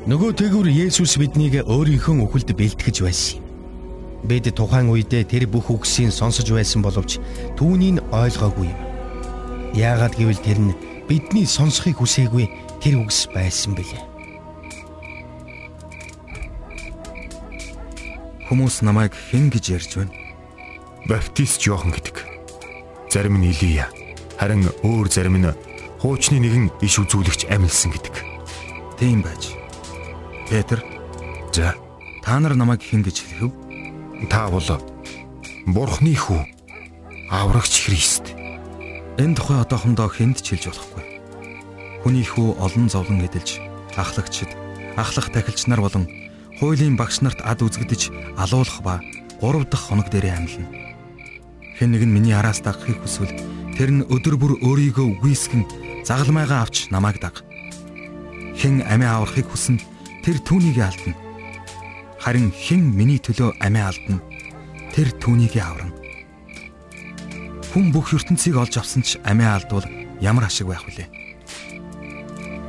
Нөгөө 0.07 0.39
тэгвэр 0.39 0.71
Есүс 0.71 1.19
биднийг 1.19 1.67
өөрийнхөө 1.67 2.23
үхэлд 2.31 2.55
бэлтгэж 2.55 3.03
байсан 3.03 3.43
юм. 3.43 3.47
Бид 4.23 4.47
тухайн 4.55 4.87
үедээ 4.87 5.27
тэр 5.27 5.51
бүх 5.51 5.67
үгсийг 5.67 6.15
сонсож 6.15 6.47
байсан 6.47 6.79
боловч 6.79 7.19
түүнийг 7.59 7.99
ойлгоогүй 8.15 8.71
юм. 8.71 8.79
Яагаад 9.75 10.15
гэвэл 10.15 10.39
тэр 10.47 10.63
нь 10.63 10.79
бидний 11.11 11.43
сонсохыг 11.43 11.99
хүсээгүй 11.99 12.47
тэр 12.79 13.03
үгс 13.03 13.27
байсан 13.35 13.75
бэлээ. 13.75 14.07
Хүмүүс 18.47 18.87
намайг 18.87 19.11
хэн 19.11 19.51
гэж 19.51 19.65
ярьж 19.75 19.91
байна? 19.99 20.15
Баптист 21.11 21.67
Иохан 21.67 21.91
гэдэг. 21.91 22.23
Зарим 23.11 23.43
нь 23.43 23.51
Илия, 23.51 23.91
харин 24.39 24.71
өөр 24.87 25.11
зарим 25.11 25.43
нь 25.43 25.51
хуучны 25.99 26.39
нэгэн 26.39 26.71
иш 26.79 26.95
үзүүлэгч 27.03 27.51
амилсан 27.51 27.91
гэдэг. 27.91 28.15
Тийм 29.03 29.27
байж. 29.27 29.56
Петр. 30.49 30.85
За, 31.53 31.75
та 32.23 32.39
нар 32.39 32.55
намайг 32.55 32.79
хэн 32.79 33.03
гэж 33.03 33.19
хэлэв? 33.19 33.51
Та 34.31 34.47
бол 34.47 34.63
Бурхны 35.67 36.15
хүү. 36.15 36.47
Аврагч 37.35 37.83
Христ. 37.83 38.31
Энэ 39.19 39.35
тухай 39.35 39.59
одоохондоо 39.59 40.07
хэнд 40.07 40.39
ч 40.39 40.55
хэлж 40.55 40.71
болохгүй. 40.71 41.03
Хүний 42.07 42.23
хүү 42.23 42.63
олон 42.63 42.87
зовлон 42.87 43.27
эдэлж, 43.27 43.59
ахлагчид, 43.99 44.55
ахлах 44.95 45.35
тахилч 45.35 45.67
нар 45.67 45.83
болон 45.83 46.07
хуулийн 46.63 46.95
багш 46.95 47.27
нарт 47.27 47.43
ад 47.43 47.67
үзэгдэж 47.67 48.15
алуулах 48.39 48.79
ба 48.87 49.03
3 49.43 49.67
дахь 49.67 49.91
хоног 49.91 50.07
дээрээ 50.15 50.31
амьлна. 50.39 50.71
Хэн 51.75 51.91
нэг 51.91 52.07
нь 52.07 52.15
миний 52.15 52.39
араас 52.39 52.63
дагахыг 52.63 53.03
хүсвэл 53.03 53.35
тэр 53.75 53.91
нь 53.91 54.07
өдөр 54.07 54.39
бүр 54.39 54.63
өөрийгөө 54.63 55.19
үгүйсгэн 55.19 56.07
загалмайгаа 56.07 56.63
авч 56.63 56.95
намайг 56.95 57.19
даг. 57.19 57.43
Хэн 58.55 58.87
амиа 58.87 59.19
аврахыг 59.19 59.51
хүснэ 59.51 59.96
тэр 60.27 60.43
түүнийг 60.43 60.83
алдна. 60.83 61.15
Харин 62.19 62.51
хэн 62.51 62.83
миний 62.83 63.23
төлөө 63.23 63.63
амиа 63.63 63.95
алдна 63.95 64.19
тэр 64.91 65.15
түүнийг 65.23 65.55
аварна. 65.55 65.95
Хүн 67.71 67.95
бүх 67.95 68.11
ертөнцийг 68.11 68.59
олж 68.59 68.75
авсан 68.75 69.07
ч 69.07 69.23
амиа 69.23 69.55
алдвал 69.55 69.87
ямар 70.19 70.51
ашиг 70.51 70.67
байх 70.67 70.83
вүлээ? 70.83 71.07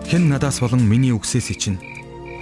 Хэн 0.06 0.30
надаас 0.30 0.62
болон 0.62 0.86
миний 0.86 1.10
үгсээс 1.18 1.50
ичнэ? 1.50 1.82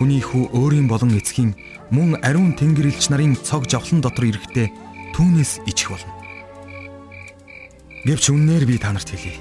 Хүний 0.03 0.19
хүү 0.19 0.51
өөрийн 0.51 0.91
болон 0.91 1.15
эцгийн 1.15 1.55
мөн 1.95 2.19
ариун 2.19 2.51
тэнгэр 2.59 2.91
элч 2.91 3.07
нарын 3.07 3.39
цог 3.39 3.71
жавхлан 3.71 4.03
дотор 4.03 4.27
ирэхдээ 4.27 4.67
түүнээс 5.15 5.63
ичих 5.63 5.95
болно. 5.95 6.11
Гэвч 8.03 8.35
үннээр 8.35 8.67
би 8.67 8.75
танарт 8.83 9.15
хэлье. 9.15 9.39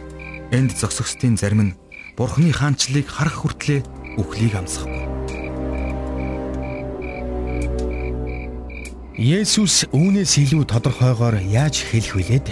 Энд 0.54 0.70
зогсохстын 0.78 1.34
зарим 1.34 1.74
нь 1.74 1.76
Бурхны 2.14 2.54
хаанчлалыг 2.54 3.10
харах 3.10 3.42
хүртлээр 3.42 3.82
үхлийг 4.22 4.54
амсахгүй. 4.54 4.93
Есүс 9.14 9.86
үүнээс 9.94 10.42
илүү 10.42 10.66
тодорхойгоор 10.66 11.38
яаж 11.46 11.86
хэлэх 11.86 12.18
вүлээд? 12.18 12.50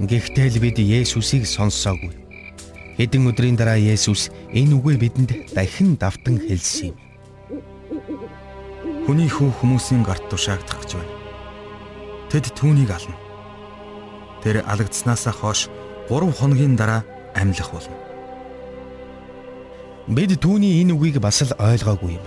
Гэхдээ 0.00 0.48
л 0.48 0.58
бид 0.64 0.80
Есүсийг 0.80 1.44
сонссоогүй. 1.44 2.08
Хэдэн 2.96 3.28
өдрийн 3.28 3.60
дараа 3.60 3.76
Есүс 3.76 4.32
энэ 4.48 4.80
үгээ 4.80 4.96
бидэнд 4.96 5.52
дахин 5.52 6.00
давтан 6.00 6.40
хэлсэн 6.40 6.96
юм. 6.96 6.96
Хүний 9.04 9.28
хүү 9.28 9.52
хүмүүсийн 9.60 10.00
гарт 10.08 10.24
тушаагдах 10.32 10.88
гэж 10.88 10.96
байна. 10.96 11.20
Тэд 12.32 12.48
түүнийг 12.56 12.88
ална. 12.88 13.16
Тэр 14.40 14.64
алагдснаасаа 14.64 15.36
хойш 15.36 15.68
3 16.08 16.32
хоногийн 16.32 16.80
дараа 16.80 17.04
амьлах 17.36 17.76
болно. 17.76 17.96
Бид 20.08 20.32
түүний 20.40 20.80
энэ 20.80 20.96
үгийг 20.96 21.20
бас 21.20 21.44
л 21.44 21.52
ойлгоогүй 21.60 22.16
юм. 22.16 22.24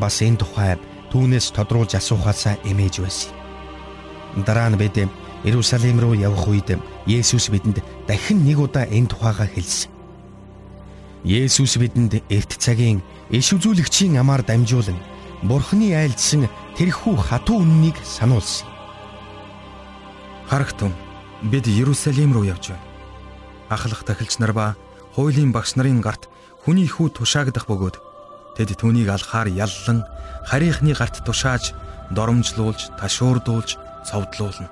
Бас 0.00 0.24
энэ 0.24 0.40
тухай 0.40 0.80
түүнээс 1.12 1.52
тодруулж 1.54 1.94
асуухаасаа 1.98 2.56
эмээж 2.64 3.02
байсан. 3.02 3.32
Дараа 4.46 4.70
нь 4.70 4.78
бид 4.78 4.96
Иерусалим 5.44 6.00
руу 6.00 6.14
явах 6.14 6.46
үед 6.48 6.76
Есүс 7.06 7.48
бидэнд 7.48 7.82
дахин 8.06 8.44
нэг 8.44 8.60
удаа 8.60 8.84
энэ 8.84 9.08
тухайга 9.08 9.48
хэлсэн. 9.48 9.90
Есүс 11.24 11.80
бидэнд 11.80 12.22
эрт 12.28 12.52
цагийн 12.60 13.00
иш 13.30 13.52
үзүүлэгчийн 13.56 14.20
амаар 14.20 14.44
дамжуулан 14.44 15.00
Бурхны 15.42 15.96
айлдсан 15.96 16.44
тэрхүү 16.76 17.16
хатуу 17.16 17.64
үннийг 17.64 17.96
сануулсан. 18.04 18.68
Харагтун 20.48 20.92
бид 21.48 21.64
Иерусалим 21.66 22.36
руу 22.36 22.44
явж 22.44 22.76
байна. 22.76 22.84
Ахлах 23.72 24.04
тахилч 24.04 24.36
нар 24.38 24.52
ба 24.52 24.76
хуулийн 25.16 25.52
багш 25.56 25.80
нарын 25.80 26.04
гарт 26.04 26.28
хүний 26.60 26.84
хүү 26.84 27.16
тушаагдах 27.16 27.64
бөгөөд 27.64 27.96
тэд 28.60 28.76
түүнийг 28.76 29.08
алхаар 29.08 29.48
яллан 29.48 30.04
харийнхны 30.46 30.94
гарт 30.94 31.24
тушааж 31.24 31.72
доромжлуулж 32.10 32.90
ташуурдуулж 32.98 33.78
цовдлуулна. 34.06 34.68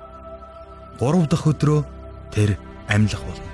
Гурав 0.99 1.27
дахь 1.29 1.47
өдрөө 1.47 1.85
тэр 2.33 2.57
амьлах 2.87 3.23
болно. 3.23 3.49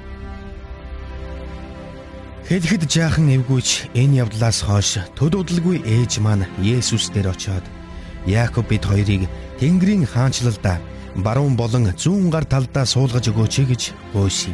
Хэлэхэд 2.45 2.86
жаахан 2.86 3.34
эвгүйч 3.41 3.89
энэ 3.98 4.22
явдлаас 4.22 4.62
хойш 4.65 5.01
төд 5.17 5.34
удалгүй 5.34 5.81
ээж 5.81 6.22
маань 6.22 6.45
Есүс 6.62 7.10
дээр 7.10 7.34
очиод 7.34 7.65
Яаков 8.25 8.69
бид 8.69 8.86
хоёрыг 8.86 9.25
Тэнгэрийн 9.57 10.05
хаанчлалдаа 10.05 10.77
баруун 11.15 11.57
болон 11.57 11.89
зүүн 11.89 12.29
гар 12.29 12.45
талдаа 12.45 12.86
суулгаж 12.86 13.34
өгөөч 13.34 13.55
гэж 13.65 13.81
гуйсан. 14.13 14.53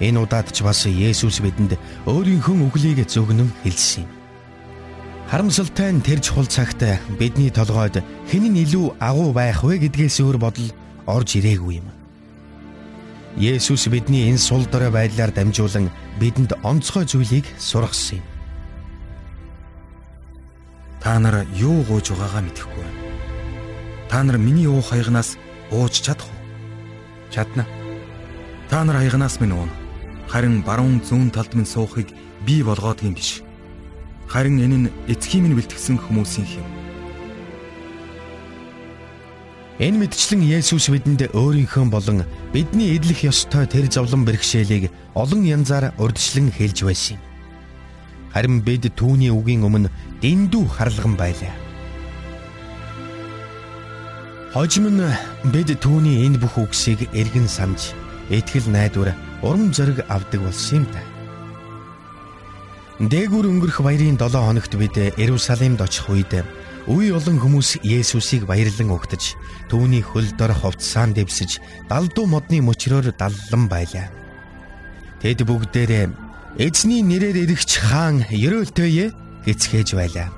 Энэ 0.00 0.20
удаад 0.20 0.48
ч 0.48 0.64
бас 0.64 0.88
Есүс 0.88 1.44
бидэнд 1.44 1.76
өөрийнхөө 2.08 2.56
үглийг 2.56 3.04
зөвгнөн 3.04 3.52
хэлсэн 3.64 4.08
юм. 4.08 4.17
Харамсалтай 5.28 5.92
нь 5.92 6.00
тэр 6.00 6.24
чухал 6.24 6.48
цагт 6.48 6.80
бидний 7.20 7.52
толгойд 7.52 8.00
хэн 8.32 8.48
нь 8.48 8.64
илүү 8.64 8.96
агуу 8.96 9.36
байх 9.36 9.60
вэ 9.60 9.76
гэдгээс 9.84 10.24
өөр 10.24 10.40
бодол 10.40 10.72
орж 11.04 11.36
ирээгүй 11.36 11.84
юм. 11.84 11.92
Есүс 13.36 13.92
бидний 13.92 14.32
энэ 14.32 14.40
сул 14.40 14.64
дорой 14.64 14.88
байдлаар 14.88 15.28
дамжуулан 15.36 15.92
бидэнд 16.16 16.56
онцгой 16.64 17.04
зүйлийг 17.04 17.44
сургасан 17.60 18.24
юм. 18.24 18.26
Та 21.04 21.20
нар 21.20 21.44
юу 21.52 21.84
гуйж 21.84 22.08
байгаагаа 22.08 22.48
мэдэхгүй 22.48 22.80
байна. 22.80 23.00
Та 24.08 24.24
нар 24.24 24.40
миний 24.40 24.64
уу 24.64 24.80
хаягнаас 24.80 25.36
ууж 25.68 25.92
чадах 25.92 26.24
уу? 26.24 26.40
Чадна. 27.28 27.68
Та 28.72 28.80
нар 28.80 28.96
хаягнаас 28.96 29.44
минь 29.44 29.52
уун. 29.52 29.68
Харин 30.24 30.64
баруун 30.64 31.04
зүүн 31.04 31.28
талд 31.36 31.52
минь 31.52 31.68
суухыг 31.68 32.16
би 32.48 32.64
болгоодгийн 32.64 33.12
биш. 33.12 33.44
Харин 34.28 34.60
энэ 34.60 34.76
нь 34.76 34.92
эцгийн 35.08 35.48
минь 35.48 35.56
бэлтгэсэн 35.56 35.96
хүмүүсийн 35.96 36.44
хэм. 36.44 36.66
Энэ 39.78 40.04
мэдчлэн 40.04 40.42
Есүс 40.44 40.90
бидэнд 40.92 41.32
өөрийнхөө 41.32 41.86
болон 41.88 42.26
бидний 42.52 42.98
эдлэх 42.98 43.24
ёстой 43.30 43.64
тэр 43.64 43.88
зовлон 43.88 44.26
бэрхшээлийг 44.28 44.90
олон 45.14 45.46
янзаар 45.46 45.94
урдчлан 45.96 46.52
хэлж 46.52 46.84
байсан 46.84 47.16
юм. 47.16 47.22
Харин 48.34 48.60
бид 48.60 48.84
түүний 48.98 49.32
үгийн 49.32 49.64
өмнө 49.64 49.88
дэндүү 50.20 50.64
харлаган 50.66 51.14
байлаа. 51.16 51.54
Хожим 54.52 54.90
нь 54.92 55.02
бид 55.54 55.70
түүний 55.80 56.26
энэ 56.26 56.42
бүх 56.42 56.58
үгсийг 56.58 57.08
эргэн 57.14 57.48
санаж, 57.48 57.94
итгэл 58.28 58.68
найдвар, 58.68 59.14
урам 59.46 59.72
зориг 59.72 60.04
авдаг 60.10 60.42
болсон 60.42 60.82
юм 60.82 60.86
да. 60.92 61.17
Дээгүр 62.98 63.46
өнгөрөх 63.46 63.78
баярын 63.86 64.18
7 64.18 64.42
хоногт 64.42 64.74
бид 64.74 64.98
Иерусалимд 64.98 65.78
очих 65.78 66.10
үед 66.10 66.42
Үе 66.90 67.14
олон 67.14 67.38
хүмүүс 67.38 67.78
Есүсийг 67.86 68.42
баярлан 68.42 68.90
угтаж 68.90 69.38
түүний 69.70 70.02
хөл 70.02 70.26
дор 70.34 70.50
ховцсаан 70.50 71.14
дэвсэж 71.14 71.62
далдуу 71.86 72.26
модны 72.26 72.58
мөчрөөр 72.58 73.14
даллан 73.14 73.70
байлаа. 73.70 74.10
Тэд 75.22 75.46
бүгдээрээ 75.46 76.10
эзний 76.58 77.06
нэрээр 77.06 77.46
ирэгч 77.46 77.86
хаан 77.86 78.26
ерөөлтөе 78.34 79.14
гэцгээж 79.46 79.94
байлаа. 79.94 80.34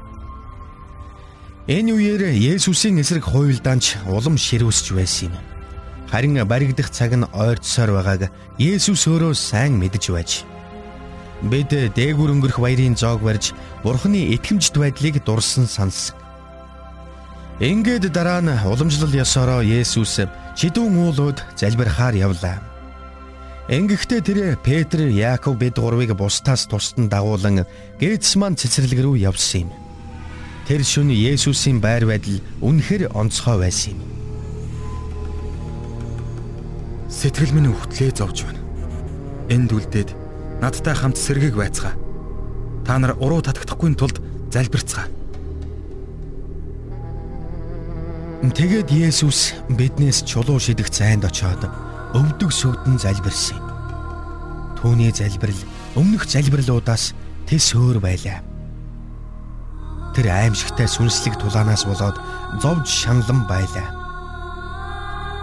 Энэ 1.64 1.96
үеэр 1.96 2.37
Есүсийн 2.37 3.01
эсрэг 3.01 3.25
хуйлдаанч 3.25 4.05
улам 4.05 4.37
ширүүсч 4.37 4.92
байсан 4.92 5.33
юм. 5.33 5.44
Харин 6.12 6.37
баригдах 6.44 6.92
цаг 6.92 7.16
нь 7.16 7.25
ойрцсоор 7.25 7.96
байгааг 7.96 8.29
Есүс 8.61 9.09
өөрөө 9.09 9.33
сайн 9.33 9.81
мэдж 9.81 10.12
байж. 10.12 10.44
Бид 11.40 11.72
дээгүр 11.72 12.37
өнгөрөх 12.37 12.61
баярын 12.61 12.92
зоог 13.00 13.24
барьж 13.24 13.57
Бурхны 13.81 14.37
итгэмжт 14.37 14.76
байдлыг 14.76 15.24
дурсан 15.24 15.64
сансан. 15.64 16.16
Ингээд 17.61 18.12
дараа 18.12 18.44
нь 18.44 18.53
уламжлал 18.68 19.12
ёсороо 19.12 19.64
Есүс 19.64 20.20
чидүүн 20.57 21.00
уулууд 21.00 21.40
залбирахаар 21.57 22.16
явлаа. 22.16 22.61
Ингэхдээ 23.72 24.20
тэр 24.20 24.38
Петр, 24.61 25.09
Яаков 25.09 25.57
бид 25.57 25.81
гурвыг 25.81 26.12
бусдаас 26.12 26.68
тусдан 26.68 27.09
дагуулan 27.09 27.64
Гетсман 28.00 28.57
цэцэрлэг 28.61 29.00
рүү 29.00 29.24
явсан 29.24 29.68
юм. 29.68 29.70
Тэр 30.68 30.85
шөнө 30.85 31.16
Есүсийн 31.16 31.81
байр 31.81 32.05
байдал 32.05 32.44
үнэхэр 32.61 33.16
онцгой 33.16 33.57
байсан 33.64 33.96
юм. 33.96 34.00
Сэтгэл 37.09 37.55
минь 37.57 37.72
өвтлээ 37.72 38.11
зовж 38.12 38.44
байна. 38.44 38.61
Энд 39.48 39.70
үлдээд 39.70 40.19
надтай 40.61 40.94
хамт 40.94 41.16
сэргийг 41.16 41.57
байцгаа. 41.57 41.96
Та 42.87 42.99
нар 43.01 43.16
уруу 43.18 43.42
татагдахгүй 43.42 43.96
тулд 43.96 44.20
залбирцгаа 44.53 45.09
Тэгээд 48.40 48.88
Есүс 48.88 49.53
биднээс 49.68 50.25
чулуу 50.25 50.57
шидэх 50.57 50.88
зайд 50.88 51.20
очоод 51.29 51.68
өвдөг 52.16 52.49
сүгдэн 52.49 52.96
залбирсан. 52.96 53.61
Түүний 54.81 55.12
залбирал 55.12 55.61
өмнөх 55.92 56.25
залбирлуудаас 56.25 57.12
тэс 57.44 57.77
өөр 57.77 58.01
байлаа. 58.01 58.40
Тэр 60.16 60.33
аимшигтай 60.33 60.88
сүнслэг 60.88 61.37
тулаанаас 61.37 61.85
болоод 61.85 62.16
зовж 62.64 62.88
шаналн 62.88 63.44
байлаа. 63.44 63.92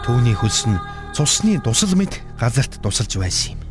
Түүний 0.01 0.33
хөлс 0.33 0.65
нь 0.65 0.81
цусны 1.13 1.61
дусал 1.61 1.93
мэт 1.93 2.17
газарт 2.41 2.81
тусалж 2.81 3.13
байсан 3.21 3.61
юм. 3.61 3.66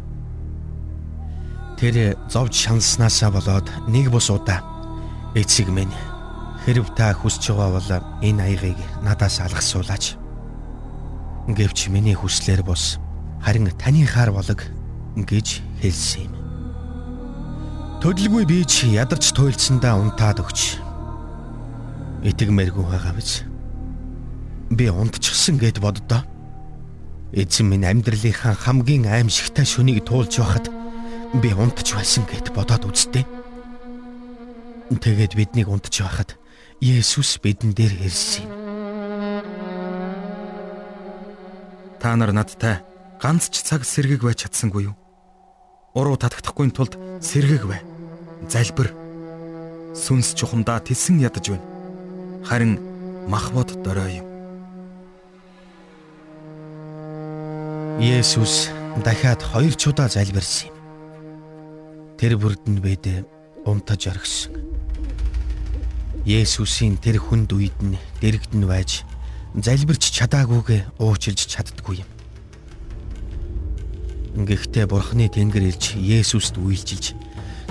Тэр 1.77 2.17
зовж 2.33 2.57
шаналснаасаа 2.57 3.31
болоод 3.31 3.69
нэг 3.89 4.11
бус 4.11 4.31
удаа 4.33 4.65
эцэг 5.37 5.69
минь 5.69 5.93
Хэрв 6.67 6.91
та 6.99 7.15
хүсэж 7.15 7.55
байгаа 7.55 7.79
бол 7.79 7.91
энэ 8.27 8.43
аягийг 8.43 8.81
надаас 8.99 9.39
алгасуулаач. 9.39 10.19
Гэвч 11.47 11.95
миний 11.95 12.19
хүслээр 12.19 12.67
бус 12.67 12.99
харин 13.39 13.71
таны 13.79 14.03
хаар 14.03 14.35
болог 14.35 14.67
гэж 15.15 15.63
хэлсэн 15.79 16.27
юм. 16.27 16.35
Төдөлгүй 18.03 18.45
би 18.51 18.67
ч 18.67 18.91
ядарч 18.91 19.31
туйлцсандаа 19.31 19.95
унтаад 19.95 20.43
өгч. 20.43 20.83
Итгэмээргүй 22.27 22.83
байгаа 22.83 23.15
биз. 23.15 23.47
Би 24.67 24.91
унтчихсан 24.91 25.63
гэд 25.63 25.79
боддоо. 25.79 26.27
Эзэн 27.31 27.71
минь 27.71 27.87
амьдралынхаа 27.87 28.59
хамгийн 28.59 29.07
аимшигтай 29.07 29.63
шөнийг 29.63 30.03
туулж 30.03 30.35
байхад 30.43 30.67
би 31.41 31.53
унтж 31.53 31.93
байсан 31.97 32.25
гэд 32.25 32.55
бодоод 32.55 32.87
үзтээ. 32.87 33.25
Тэгээд 34.95 35.35
биднийг 35.35 35.69
унтж 35.69 36.01
байхад 36.01 36.39
Есүс 36.81 37.41
бидэн 37.41 37.73
дээр 37.73 38.05
ирсэн 38.05 38.47
юм. 38.47 38.53
Та 41.99 42.15
нар 42.15 42.31
надтай 42.37 42.85
ганц 43.19 43.49
ч 43.51 43.65
цаг 43.65 43.83
сэргэг 43.83 44.23
байж 44.23 44.45
чадсангүй 44.47 44.93
юу? 44.93 44.97
Уруу 45.97 46.21
татагдахгүй 46.21 46.71
тулд 46.71 46.95
сэргэг 47.25 47.65
бай. 47.65 47.81
Залбир. 48.47 48.93
Сүнс 49.97 50.37
чухамдаа 50.37 50.79
тэсэн 50.85 51.19
ядаж 51.19 51.51
байна. 51.51 51.67
Харин 52.45 52.79
махбод 53.27 53.83
дорой 53.83 54.21
юм. 54.21 54.27
Есүс 57.99 58.69
дахиад 59.01 59.41
хоёр 59.41 59.75
ч 59.75 59.89
удаа 59.89 60.13
залбирсан 60.13 60.69
юм. 60.69 60.76
Тэр 62.17 62.41
бүрдэнд 62.41 62.81
бид 62.81 63.05
унтаж 63.69 64.09
орхисон. 64.09 64.57
Есүсийн 66.25 66.97
тэр 66.97 67.21
хүнд 67.21 67.53
үед 67.53 67.77
нь 67.85 68.01
дэрэгдэн 68.25 68.65
байж 68.65 69.05
залбирч 69.53 70.11
чадаагүйгээ 70.17 70.97
уучилж 70.97 71.45
чаддгүй 71.45 72.01
юм. 72.01 72.11
Гэхдээ 74.49 74.89
Бурхны 74.89 75.29
Тэнгэр 75.29 75.77
ирж 75.77 75.97
Есүст 75.97 76.57
үйлчилж 76.57 77.17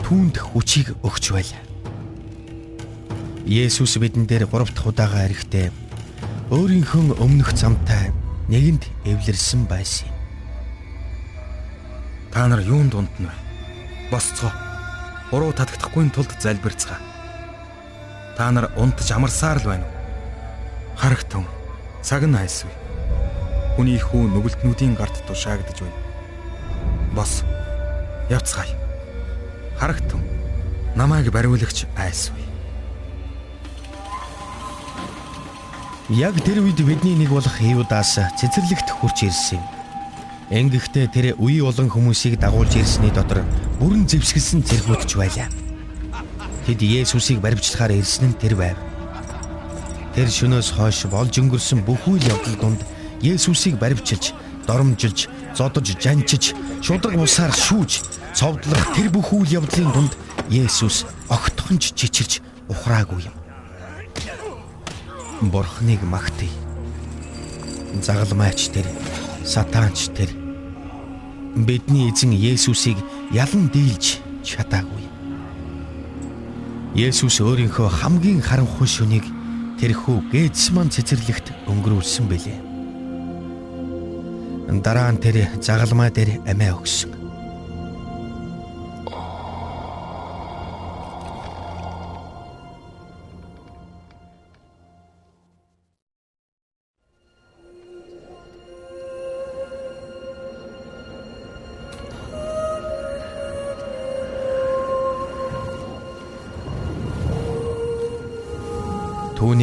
түүнд 0.05 0.37
хүчийг 0.37 0.93
өгч 1.01 1.25
байлаа. 1.33 1.63
Есүс 3.45 3.97
бидэн 4.01 4.25
дээр 4.29 4.45
гурав 4.49 4.73
дахь 4.73 4.89
удаага 4.89 5.25
ирэхдээ 5.29 5.69
өөрийнхөө 6.49 7.21
өмнөх 7.21 7.53
замтай 7.57 8.13
нэгэнд 8.49 8.85
эвлэрсэн 9.09 9.65
байсан 9.69 10.09
юм. 10.09 10.17
Та 12.33 12.47
нар 12.49 12.61
юунд 12.65 12.93
унтна 12.93 13.29
вэ? 13.29 13.44
Босцоо. 14.11 14.51
Уруу 15.31 15.51
татагдахгүй 15.53 16.09
тулд 16.13 16.37
залбирцгаа 16.39 16.99
Та 18.35 18.51
нар 18.51 18.67
унтж 18.75 19.11
амарсаар 19.15 19.63
л 19.63 19.67
байна 19.71 19.87
уу? 19.87 19.95
Харагтун. 20.99 21.47
Цаг 22.03 22.27
нь 22.27 22.35
хайсвэ. 22.35 22.69
хүний 23.75 23.99
хүү 23.99 24.27
нүгэлтнүүдийн 24.31 24.95
гарт 24.95 25.23
тушаагдж 25.27 25.79
байна. 25.79 25.99
Бос. 27.15 27.43
Явцгаая. 28.27 28.75
Харагтун. 29.79 30.19
Намайг 30.95 31.31
бариулагч 31.31 31.87
айсвэ. 31.95 32.43
Яг 36.11 36.35
тэр 36.43 36.59
үед 36.59 36.79
бидний 36.83 37.15
нэг 37.15 37.31
болох 37.31 37.55
Иудаас 37.63 38.19
цэцэрлэгт 38.19 38.91
хурч 38.91 39.23
ирсэн 39.31 39.59
юм. 39.59 39.65
Ингэхдээ 40.51 41.07
тэр 41.07 41.25
үе 41.39 41.63
олон 41.63 41.89
хүмүүсийг 41.89 42.37
дагуулж 42.37 42.75
ирсний 42.77 43.09
дотор 43.09 43.41
бүрэн 43.79 44.07
зэвсгэлсэн 44.07 44.63
зэргүүдч 44.63 45.11
байлаа. 45.19 45.49
Тэд 46.65 46.81
Есүсийг 46.81 47.43
баривчлахаар 47.43 47.99
ирсэн 47.99 48.31
нь 48.31 48.39
тэр 48.39 48.55
байв. 48.55 48.77
Тэр 50.15 50.31
шөнөөс 50.31 50.71
хойш 50.79 51.05
болж 51.11 51.35
өнгөрсөн 51.35 51.83
бүх 51.83 52.07
үйл 52.07 52.23
явдал 52.23 52.55
донд 52.55 52.81
Есүсийг 53.19 53.75
баривчилж, 53.75 54.31
доромжилж, 54.63 55.27
зодож, 55.53 55.87
жанчиж, 55.99 56.55
шудраг 56.81 57.19
усаар 57.19 57.51
шүүж, 57.51 58.01
цовдлох 58.31 58.95
тэр 58.95 59.11
бүх 59.11 59.35
үйл 59.35 59.59
явдлын 59.59 59.91
донд 59.91 60.13
Есүс 60.49 61.03
огтхонч 61.27 61.91
чичирч 61.93 62.39
ухраагүй 62.71 63.27
юм. 63.27 63.35
Бурхныг 65.51 66.01
магтъя. 66.07 66.49
Загалмайч 68.01 68.71
тэр, 68.71 68.87
сатаанч 69.43 70.15
тэр 70.15 70.44
бидний 71.55 72.11
эзэн 72.11 72.35
Есүсийг 72.35 72.99
ялан 73.31 73.71
дийлж 73.71 74.19
чадаагүй. 74.43 75.07
Есүс 76.95 77.39
өөрийнхөө 77.39 77.89
хамгийн 77.89 78.39
харанхуй 78.43 78.87
шөнийг 78.87 79.25
тэрхүү 79.79 80.31
Гетсман 80.31 80.91
цэцэрлэгт 80.91 81.51
өнгөрүүлсэн 81.71 82.25
бэлээ. 82.27 82.59
Дараа 84.83 85.11
нь 85.11 85.19
тэр 85.23 85.47
загалмай 85.63 86.11
дээр 86.11 86.43
амиа 86.47 86.75
өгсөн. 86.75 87.24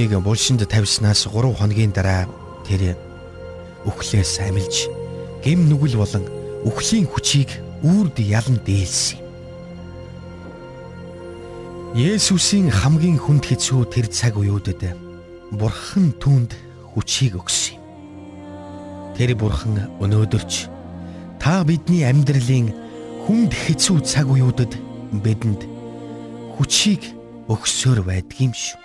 Түүнийг 0.02 0.18
булшинд 0.18 0.66
тавьснаас 0.66 1.30
3 1.30 1.54
хоногийн 1.54 1.94
дараа 1.94 2.26
тэр 2.66 2.98
үхлээс 3.86 4.42
амилж 4.42 4.90
гэм 5.46 5.70
нүгэл 5.70 5.94
болон 5.94 6.26
үхлийн 6.66 7.06
хүчийг 7.06 7.46
үрд 7.86 8.18
ялан 8.18 8.58
дээлсэн. 8.66 9.22
Есүсийн 11.94 12.66
хамгийн 12.66 13.14
хүнд 13.14 13.46
хэцүү 13.46 13.94
тэр 13.94 14.10
цаг 14.10 14.42
үеүүдэд 14.42 14.90
Бурхан 15.54 16.18
түүнд 16.18 16.58
хүчийг 16.98 17.38
өгсөн 17.38 17.78
юм. 17.78 19.14
Тэр 19.14 19.38
Бурхан 19.38 19.86
өнөөдөрч 20.02 20.66
та 21.38 21.62
бидний 21.62 22.02
амьдралын 22.02 22.74
хүнд 23.22 23.54
хэцүү 23.54 24.02
цаг 24.02 24.26
үеүүдэд 24.34 24.74
бидэнд 25.22 25.62
хүчийг 26.58 27.14
өгсөөр 27.46 28.02
байдгийм 28.02 28.50
шүү. 28.50 28.81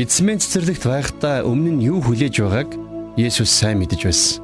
Гитсмен 0.00 0.40
цэцэрлэгт 0.40 0.88
байхдаа 0.88 1.44
өмнө 1.44 1.76
нь 1.76 1.84
юу 1.84 2.00
хүлээж 2.00 2.40
байгааг 2.40 2.72
Есүс 3.20 3.52
сайн 3.52 3.84
мэдэж 3.84 4.00
байсан. 4.08 4.40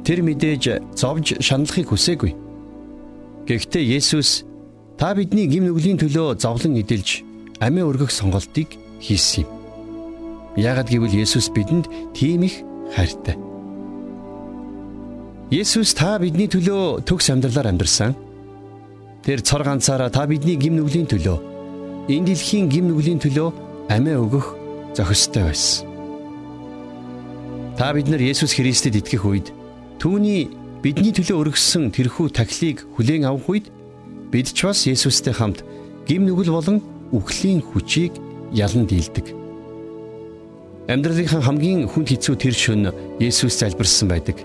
Тэр 0.00 0.24
мэдээж 0.24 0.96
зовж 0.96 1.36
шаналхыг 1.44 1.92
хүсээгүй. 1.92 2.32
Гэхдээ 3.44 3.84
Есүс 3.84 4.48
та 4.96 5.12
бидний 5.12 5.44
гим 5.44 5.68
нүглийн 5.68 6.00
төлөө 6.00 6.40
зовлон 6.40 6.80
эдэлж 6.80 7.20
амиа 7.60 7.84
өргөх 7.84 8.08
сонголтыг 8.08 8.72
хийсэн 8.96 9.44
юм. 9.44 9.52
Яагад 10.56 10.88
гэвэл 10.88 11.20
Есүс 11.20 11.52
бидэнд 11.52 12.16
тийм 12.16 12.48
их 12.48 12.64
хайртай. 12.96 13.36
Есүс 15.52 15.92
та 15.92 16.16
бидний 16.16 16.48
төлөө 16.48 17.04
төгс 17.04 17.28
амьдралаар 17.28 17.76
амьдарсан. 17.76 18.16
Тэр 19.20 19.44
цор 19.44 19.68
ганцаараа 19.68 20.08
та 20.08 20.24
бидний 20.24 20.56
гим 20.56 20.80
нүглийн 20.80 21.12
төлөө 21.12 21.52
энэ 22.08 22.32
дэлхийн 22.32 22.72
гим 22.72 22.88
нүглийн 22.88 23.20
төлөө 23.20 23.63
амиа 23.88 24.20
өгөх 24.20 24.54
зохистой 24.96 25.44
байсан. 25.48 25.86
Та 27.76 27.92
бид 27.92 28.08
нар 28.08 28.22
Есүс 28.22 28.54
Христэд 28.54 28.96
итгэх 29.02 29.26
үед 29.26 29.50
түүний 29.98 30.48
бидний 30.80 31.10
төлөө 31.10 31.42
өргөссөн 31.42 31.90
тэрхүү 31.90 32.30
тахилыг 32.30 32.86
хүлээн 32.94 33.26
авах 33.26 33.50
үед 33.50 33.66
бид 34.30 34.54
ч 34.54 34.62
бас 34.62 34.86
Есүстэй 34.86 35.34
хамт 35.34 35.66
гим 36.06 36.22
нүгэл 36.22 36.54
болон 36.54 36.78
үхлийн 37.10 37.60
хүчийг 37.60 38.14
ялан 38.54 38.86
дийлдэг. 38.86 39.34
Амьдралынхаа 40.86 41.42
хамгийн 41.42 41.90
хүнд 41.90 42.14
хэцүү 42.14 42.34
тэр 42.38 42.54
шөн 42.54 42.92
Есүс 43.18 43.58
залбирсан 43.58 44.06
байдаг. 44.06 44.38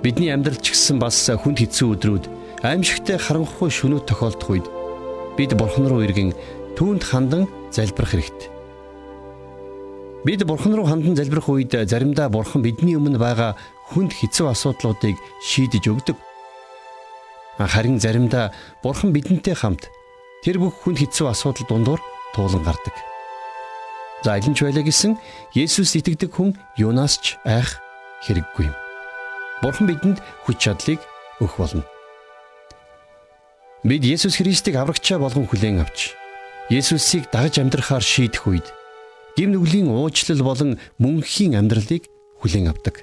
Бидний 0.00 0.32
амьдрал 0.32 0.56
ч 0.56 0.72
гэсэн 0.72 0.96
бас 0.96 1.28
хүнд 1.28 1.60
хэцүү 1.60 1.88
өдрүүд 2.00 2.24
аимшигтай 2.64 3.20
харанхуй 3.20 3.68
шөнүүд 3.68 4.08
тохиолдох 4.08 4.48
үед 4.48 4.66
бид 5.36 5.52
Бурхан 5.52 5.84
руу 5.84 6.00
иргэн 6.00 6.32
түүнд 6.80 7.04
хандан 7.04 7.44
залбирах 7.70 8.12
хэрэгтэй. 8.12 8.50
Бид 10.24 10.44
Бурхан 10.44 10.74
руу 10.76 10.84
хандан 10.84 11.16
залбирах 11.16 11.48
үед 11.48 11.72
заримдаа 11.72 12.28
Бурхан 12.28 12.60
бидний 12.60 12.96
өмнө 12.96 13.16
байгаа 13.16 13.56
хүнд 13.88 14.12
хэцүү 14.12 14.52
асуудлуудыг 14.52 15.16
шийдэж 15.40 15.88
өгдөг. 15.88 16.16
Харин 17.56 17.96
заримдаа 17.96 18.52
Бурхан 18.84 19.16
бидэнтэй 19.16 19.56
хамт 19.56 19.88
тэр 20.44 20.60
бүх 20.60 20.76
хүнд 20.84 21.00
хэцүү 21.00 21.32
асуудал 21.32 21.64
дундуур 21.68 22.00
туулан 22.36 22.64
гардаг. 22.64 22.92
За 24.20 24.36
илэн 24.36 24.52
ч 24.52 24.68
байлаа 24.68 24.84
гэсэн 24.84 25.16
Есүс 25.56 25.96
итгэдэг 25.96 26.36
хүн 26.36 26.52
юунаас 26.76 27.16
ч 27.16 27.40
айх 27.48 27.80
хэрэггүй 28.28 28.68
юм. 28.68 28.76
Бурхан 29.64 29.88
бидэнд 29.88 30.20
хүч 30.44 30.56
чадлыг 30.60 31.00
өгөх 31.40 31.56
болно. 31.56 31.84
Бид 33.80 34.04
Есүс 34.04 34.36
Христийг 34.36 34.76
аврагчаа 34.76 35.16
болгон 35.16 35.48
хүлээн 35.48 35.80
авч 35.80 36.19
Есүсийг 36.70 37.26
дагаж 37.34 37.58
амьдрахаар 37.58 38.02
шийдэх 38.02 38.46
үед 38.46 38.66
гим 39.34 39.50
нүглийн 39.50 39.90
уучлал 39.90 40.38
болон 40.46 40.78
мөнхийн 41.02 41.58
амьдралыг 41.58 42.06
хүлээн 42.38 42.70
авдаг. 42.70 43.02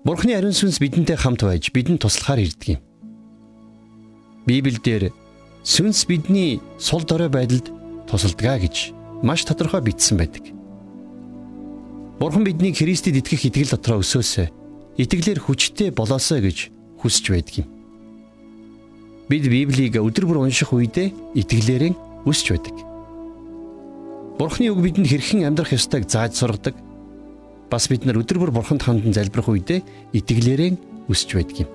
Бурхны 0.00 0.32
ариун 0.32 0.56
сүнс 0.56 0.80
бидэнтэй 0.80 1.20
хамт 1.20 1.44
байж 1.44 1.68
бидэнд 1.68 2.00
туслахаар 2.00 2.40
ирдэг 2.40 2.80
юм. 2.80 2.82
Библиэлд 4.48 5.12
сүнс 5.60 6.08
бидний 6.08 6.56
сул 6.80 7.04
дорой 7.04 7.28
байдалд 7.28 7.68
тусалдгаа 8.08 8.56
гэж 8.56 8.96
маш 9.20 9.44
тодорхой 9.44 9.84
бичсэн 9.84 10.16
байдаг. 10.16 10.48
Бурхан 12.16 12.48
биднийг 12.48 12.80
Христэд 12.80 13.20
итгэх 13.20 13.52
итгэл 13.52 13.76
дотроо 13.76 14.00
өсөөсэй. 14.00 14.48
Итгэлээр 14.96 15.44
хүчтэй 15.44 15.92
болоосой 15.92 16.40
гэж 16.40 16.72
хүсэж 16.96 17.24
байдаг 17.28 17.54
юм. 17.60 17.81
Бид 19.30 19.46
Библийг 19.46 19.96
өдөр 20.02 20.26
бүр 20.26 20.42
унших 20.42 20.74
үедээ 20.74 21.12
итгэлээрээ 21.38 21.92
өсч 22.26 22.46
байдаг. 22.50 22.74
Бурхны 24.34 24.66
үг 24.74 24.82
бидэнд 24.82 25.06
хэрхэн 25.06 25.46
амьдрах 25.46 25.70
ёстойг 25.78 26.10
зааж 26.10 26.34
сургадаг. 26.34 26.74
Бас 27.70 27.86
бид 27.86 28.02
нар 28.02 28.18
өдөр 28.18 28.42
бүр 28.42 28.50
Бурханд 28.50 28.82
хандан 28.82 29.14
залбирх 29.14 29.46
үедээ 29.46 29.80
итгэлээрээ 30.18 31.06
өсч 31.06 31.38
байдаг 31.38 31.56
юм. 31.62 31.70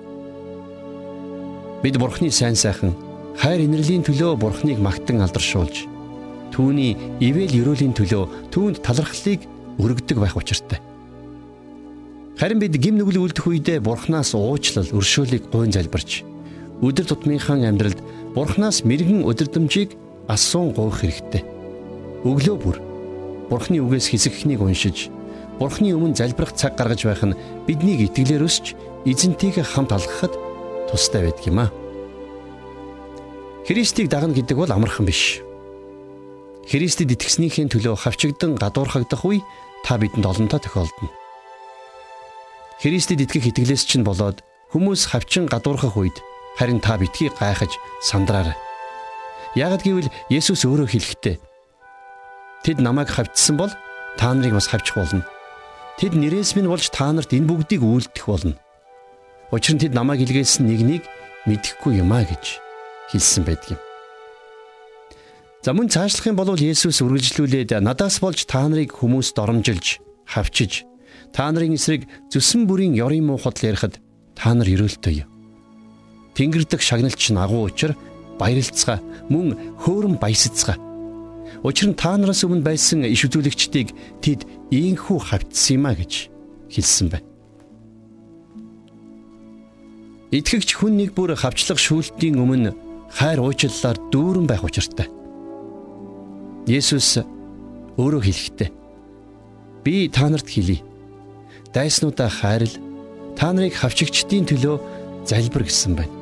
Бид 1.80 1.96
Бурхны 1.96 2.28
сайн 2.28 2.52
сайхан 2.52 2.92
хайр 3.40 3.64
инэрлийн 3.64 4.04
төлөө 4.04 4.36
Бурхныг 4.36 4.76
магтан 4.76 5.24
алдаршуулж 5.24 5.88
түүний 6.52 6.98
ивэл 7.24 7.64
өрөөлийн 7.64 7.96
төлөө 7.96 8.52
түүнд 8.52 8.84
талархлыг 8.84 9.40
өргөдөг 9.80 10.18
байх 10.20 10.36
учиртай. 10.36 10.82
Харин 12.36 12.60
бид 12.60 12.76
гим 12.76 12.98
нүгэл 12.98 13.24
үлдэх 13.24 13.46
үедээ 13.46 13.78
Бурханаас 13.82 14.34
уучлал, 14.34 14.86
өршөөлийг 14.90 15.50
гуйн 15.50 15.74
залбирч 15.74 16.27
өдөр 16.82 17.06
тутмынхаа 17.10 17.58
амьдралд 17.58 18.00
Бурханаас 18.34 18.86
мэрэгэн 18.86 19.26
өдөрдөмжийг 19.26 19.96
асуун 20.30 20.70
гоох 20.76 21.02
хэрэгтэй. 21.02 21.42
Өглөө 22.22 22.56
бүр 22.60 22.76
Бурханы 23.48 23.80
үгээс 23.80 24.12
хэсэгхнийг 24.12 24.60
уншиж 24.60 25.08
Бурханы 25.58 25.90
өмнө 25.96 26.14
залбирах 26.14 26.54
цаг 26.54 26.78
гаргаж 26.78 27.02
байх 27.02 27.22
нь 27.26 27.38
биднийг 27.66 28.06
итгэлээр 28.06 28.46
өсч 28.46 28.78
эзэнтийгээ 29.08 29.66
хамт 29.66 29.90
алгахад 29.90 30.34
тустай 30.86 31.26
байдаг 31.26 31.44
юм 31.50 31.58
а. 31.64 31.72
Христийг 33.66 34.06
дагна 34.08 34.36
гэдэг 34.36 34.54
бол 34.54 34.70
амархан 34.70 35.06
биш. 35.06 35.42
Христэд 36.68 37.10
итгэснийхээ 37.10 37.74
төлөө 37.74 37.96
хавчэгдэн 37.96 38.54
гадуурхагдах 38.60 39.24
үе 39.24 39.42
та 39.82 39.98
бидэнд 39.98 40.28
олонтоо 40.28 40.60
тохиолдно. 40.62 41.10
Христэд 42.78 43.24
итгэх 43.24 43.50
итгэлээс 43.50 43.82
чинь 43.88 44.06
болоод 44.06 44.44
хүмүүс 44.70 45.10
хавчин 45.10 45.50
гадуурхах 45.50 45.96
үед 45.96 46.22
харин 46.58 46.80
та 46.82 46.98
битгий 46.98 47.30
гайхаж 47.30 47.70
сандраарай. 48.02 48.58
Ягд 49.54 49.86
гэвэл 49.86 50.10
Есүс 50.28 50.66
өөрөө 50.66 50.90
хэлэхдээ 50.90 51.36
Тэд 52.66 52.82
намайг 52.82 53.08
хавчсан 53.08 53.56
бол 53.56 53.70
та 54.18 54.34
нарыг 54.34 54.58
бас 54.58 54.66
хавчих 54.66 54.98
болно. 54.98 55.22
Тэд 56.02 56.18
нэрээс 56.18 56.58
минь 56.58 56.66
болж 56.66 56.90
та 56.90 57.14
нарт 57.14 57.30
энэ 57.30 57.46
бүгдийг 57.46 57.82
үйлдэх 57.86 58.26
болно. 58.26 58.58
Учир 59.54 59.78
нь 59.78 59.82
тэд 59.86 59.94
намайг 59.94 60.26
илгээсэн 60.26 60.66
нэгнийг 60.66 61.06
мэдэхгүй 61.46 62.02
юм 62.02 62.10
а 62.12 62.26
гэж 62.26 62.58
хэлсэн 63.14 63.46
байдаг 63.46 63.78
юм. 63.78 63.80
За 65.62 65.72
мөн 65.72 65.88
цаашлах 65.88 66.26
юм 66.26 66.36
бол 66.36 66.58
Есүс 66.58 66.98
үргэлжлүүлээд 67.00 67.78
надаас 67.78 68.18
болж 68.18 68.44
та 68.44 68.66
нарыг 68.66 68.98
хүмүүст 68.98 69.38
доромжилж, 69.38 70.02
хавчиж 70.26 70.88
Та 71.32 71.50
нарын 71.52 71.76
эсрэг 71.76 72.08
зүсэн 72.32 72.64
бүрийн 72.68 72.96
ёрын 72.96 73.26
муу 73.28 73.38
худал 73.38 73.68
ярихад 73.68 74.00
та 74.34 74.54
нар 74.54 74.68
өрөөлтөй. 74.68 75.26
Тэнгэрдэг 76.38 76.78
шагналч 76.78 77.34
нь 77.34 77.42
агуу 77.42 77.66
учир 77.66 77.98
баярлцгаа 78.38 79.02
мөн 79.26 79.58
хөөрөн 79.82 80.22
баясцгаа. 80.22 80.78
Учир 81.66 81.90
нь 81.90 81.98
та 81.98 82.14
нараас 82.14 82.46
өмнө 82.46 82.62
байсан 82.62 83.02
иш 83.02 83.26
үзүүлэгчдийг 83.26 83.90
тэд 84.22 84.46
ийхүү 84.70 85.18
хавтсан 85.18 85.82
юм 85.82 85.90
а 85.90 85.98
гэж 85.98 86.30
хэлсэн 86.70 87.10
байна. 87.10 87.26
Итгэгч 90.30 90.78
хүн 90.78 90.94
нэг 90.94 91.10
бүр 91.18 91.34
хавчлах 91.34 91.82
шүүлтийн 91.82 92.38
өмнө 92.38 92.70
хайр 93.10 93.42
уучлалаар 93.42 93.98
дүүрэн 94.14 94.46
байх 94.46 94.62
учиртай. 94.62 95.10
Есүс 96.70 97.18
өөрөө 97.98 98.22
хэлэхдээ 98.22 98.70
би 99.82 100.06
та 100.06 100.30
нарт 100.30 100.46
хэлье 100.46 100.86
дайснуудаа 101.74 102.30
хайрл 102.30 102.70
та 103.34 103.50
нарыг 103.50 103.74
хавчигчдийн 103.74 104.46
төлөө 104.46 104.76
залбир 105.24 105.66
гэсэн 105.66 105.96
байна. 105.98 106.17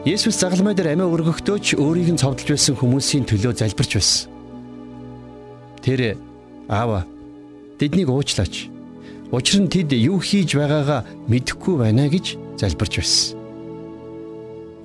Есүс 0.00 0.38
загалмай 0.40 0.72
дээр 0.72 0.96
амиа 0.96 1.12
өргөхдөөч 1.12 1.76
өөрийг 1.76 2.16
нь 2.16 2.20
цовдлж 2.20 2.56
байсан 2.56 2.72
хүмүүсийн 2.72 3.28
төлөө 3.28 3.52
залбирч 3.52 4.00
байсан. 4.00 4.32
Тэр 5.84 6.16
аава 6.72 7.04
тэднийг 7.76 8.08
уучлаач. 8.08 8.72
Учир 9.28 9.60
нь 9.60 9.68
тэд 9.68 9.92
юу 9.92 10.16
хийж 10.24 10.56
байгаагаа 10.56 11.04
мэдэхгүй 11.28 11.76
байна 11.76 12.08
гэж 12.08 12.40
залбирч 12.56 12.96
байсан. 12.96 13.36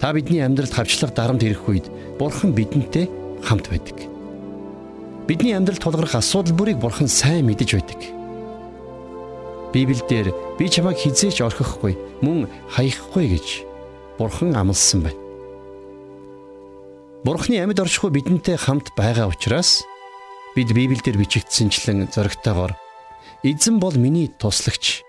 Та 0.03 0.11
бидний 0.11 0.43
амьдралд 0.43 0.75
хавчлага 0.75 1.15
дарамт 1.15 1.47
ирэх 1.47 1.63
үед 1.63 1.87
Бурхан 2.19 2.51
бидэнтэй 2.51 3.07
хамт 3.39 3.71
байдаг. 3.71 3.95
Бидний 5.31 5.55
амьдралд 5.55 5.79
тулгарх 5.79 6.19
асуудал 6.19 6.59
бүрийг 6.59 6.83
Бурхан 6.83 7.07
сайн 7.07 7.47
мэдэж 7.47 7.71
байдаг. 7.71 8.03
Библиэлд 9.71 10.35
би 10.59 10.67
чамайг 10.67 10.99
хизээч 10.99 11.39
орхихгүй 11.39 11.95
мөн 12.19 12.51
хаяхгүй 12.75 13.31
гэж 13.31 13.74
Бурхан 14.17 14.55
амласан 14.55 15.03
байна. 15.03 15.21
Бурханы 17.25 17.57
амьд 17.57 17.79
оршихуй 17.81 18.13
бидэнтэй 18.13 18.55
хамт 18.55 18.93
байгаа 18.93 19.27
учраас 19.27 19.81
бид 20.53 20.69
Библиэлд 20.69 21.17
бичигдсэнчлэн 21.17 22.13
зөрөгтэйгоор 22.13 22.77
эзэн 23.41 23.81
бол 23.81 23.97
миний 23.97 24.29
туслагч 24.29 25.01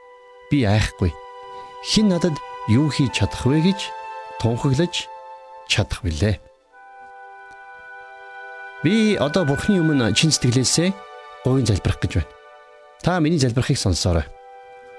би 0.51 0.64
айхгүй 0.64 1.12
хэн 1.85 2.09
надад 2.09 2.40
юу 2.73 2.88
хийж 2.88 3.21
чадах 3.21 3.45
вэ 3.45 3.61
гэж 3.69 3.81
тунхаглаж 4.40 5.07
чадах 5.69 6.01
билээ. 6.03 6.40
Би 8.83 9.14
одоо 9.21 9.45
Бурханы 9.45 9.85
өмнө 9.85 10.16
чин 10.16 10.33
сэтгэлээсээ 10.33 10.90
гуйн 11.45 11.69
залбирах 11.69 12.01
гэж 12.01 12.12
байна. 12.16 12.33
Та 13.05 13.21
миний 13.21 13.38
залбирахыг 13.38 13.79
сонсоорой. 13.79 14.25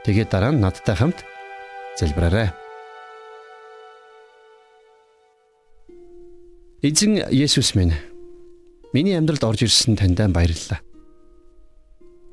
Тэгээд 0.05 0.29
дараа 0.29 0.53
нь 0.53 0.61
надтай 0.61 0.95
хамт 0.95 1.25
залбираарай. 1.99 2.66
Эзэн 6.77 7.33
Есүс 7.33 7.73
минь 7.73 7.97
миний 8.93 9.17
амьдралд 9.17 9.41
орж 9.41 9.65
ирсэн 9.65 9.97
таньдаа 9.97 10.29
баярлалаа. 10.29 10.77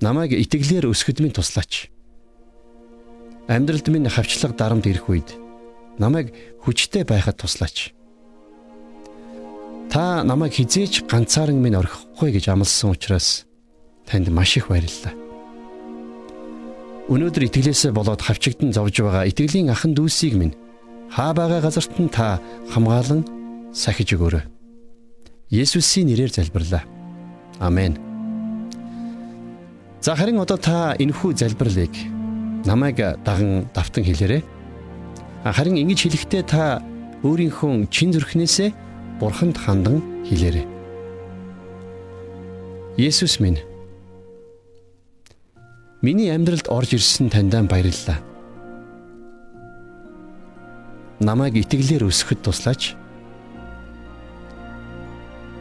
Намайг 0.05 0.37
итгэлээр 0.37 0.85
өсгөд 0.93 1.25
минь 1.25 1.33
туслаач. 1.33 1.89
Амьдралд 3.49 3.89
минь 3.89 4.05
хавчлага 4.05 4.53
дарамт 4.53 4.85
ирэх 4.85 5.09
үед 5.09 5.33
намайг 5.97 6.37
хүчтэй 6.61 7.09
байхад 7.09 7.41
туслаач. 7.41 7.97
Та 9.89 10.21
намайг 10.29 10.53
хизээч 10.61 11.09
ганцааран 11.09 11.57
минь 11.57 11.81
орхихгүй 11.81 12.37
гэж 12.37 12.53
амласан 12.53 12.93
учраас 12.93 13.49
танд 14.05 14.29
маш 14.29 14.61
их 14.61 14.69
баярлалаа. 14.69 15.17
Өнөөдөр 17.09 17.49
итгэлээсээ 17.49 17.97
болоод 17.97 18.21
хавчигдан 18.21 18.77
зовж 18.77 19.01
байгаа 19.01 19.25
итгэлийн 19.25 19.73
ахан 19.73 19.97
дүүсийг 19.97 20.37
минь 20.37 20.53
хаа 21.09 21.33
байгаа 21.33 21.65
газарт 21.65 21.97
нь 21.97 22.13
та 22.13 22.45
хамгаалan 22.69 23.44
сахиж 23.75 24.15
өгөөрэй. 24.15 24.47
Есүсийн 25.51 26.07
нэрээр 26.09 26.31
залбирлаа. 26.31 26.87
Амен. 27.59 27.99
За 30.01 30.15
харин 30.15 30.39
одоо 30.39 30.57
та 30.57 30.95
энэхүү 30.99 31.35
залбирлыг 31.35 31.95
намайг 32.65 32.97
даган 33.25 33.67
давтан 33.75 34.05
хэлээрэй. 34.05 34.43
Харин 35.45 35.77
ингэж 35.83 36.01
хэлэхдээ 36.07 36.43
та 36.47 36.81
өөрийнхөө 37.27 37.91
чин 37.91 38.15
зүрхнээсээ 38.15 38.71
бурханд 39.21 39.59
хандан 39.59 40.01
хэлээрэй. 40.25 40.67
Есүс 42.97 43.43
минь 43.43 43.59
Миний 46.05 46.29
амьдралд 46.29 46.69
орж 46.69 46.93
ирсэн 46.93 47.33
таньдаа 47.33 47.65
баярлалаа. 47.65 48.21
Намайг 51.25 51.57
итгэлээр 51.65 52.05
өсгөхөд 52.05 52.45
туслаач. 52.45 52.93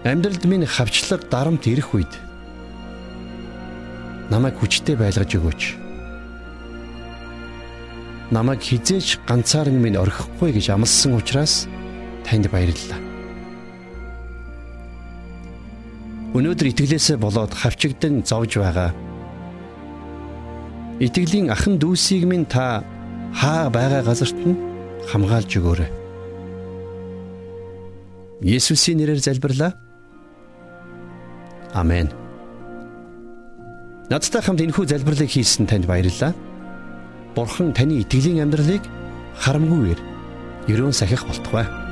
Амьдралд 0.03 0.43
минь 0.45 0.67
хавчлаг 0.67 1.29
дарамт 1.31 1.63
ирэх 1.67 1.95
үед 1.95 2.13
намайг 4.27 4.59
хүчтэй 4.59 4.99
байлгаж 4.99 5.31
өгөөч. 5.37 5.61
Намайг 8.35 8.59
хизээч 8.59 9.23
ганцаарн 9.27 9.79
минь 9.79 9.99
орхихгүй 9.99 10.51
гэж 10.59 10.75
амласан 10.75 11.15
учраас 11.15 11.67
танд 12.27 12.51
баярлалаа. 12.51 12.99
Өнөөдөр 16.35 16.67
итгэлээсээ 16.73 17.17
болоод 17.21 17.53
хавчигдан 17.53 18.25
зовж 18.25 18.57
байгаа 18.57 18.91
Итгэлийн 21.03 21.49
ахан 21.49 21.81
дүүсийг 21.81 22.23
минь 22.29 22.45
та 22.45 22.83
хаа 23.33 23.69
байгаа 23.69 24.05
газарт 24.05 24.37
нь 24.37 24.55
хамгаалж 25.09 25.51
өгөөрэй. 25.57 25.91
Есүсийн 28.45 29.01
нэрээр 29.01 29.19
залбирлаа. 29.19 29.73
Амен. 31.73 32.09
Надтай 34.13 34.41
хамт 34.45 34.61
энэхүү 34.61 34.85
залбирлыг 34.85 35.29
хийсэн 35.29 35.65
танд 35.65 35.89
баярлалаа. 35.89 36.33
Бурхан 37.33 37.73
таны 37.73 38.05
итгэлийн 38.05 38.45
амьдралыг 38.45 38.83
харамгүйгээр 39.41 39.99
ерөөн 40.69 40.93
сахих 40.93 41.25
болтугай. 41.25 41.82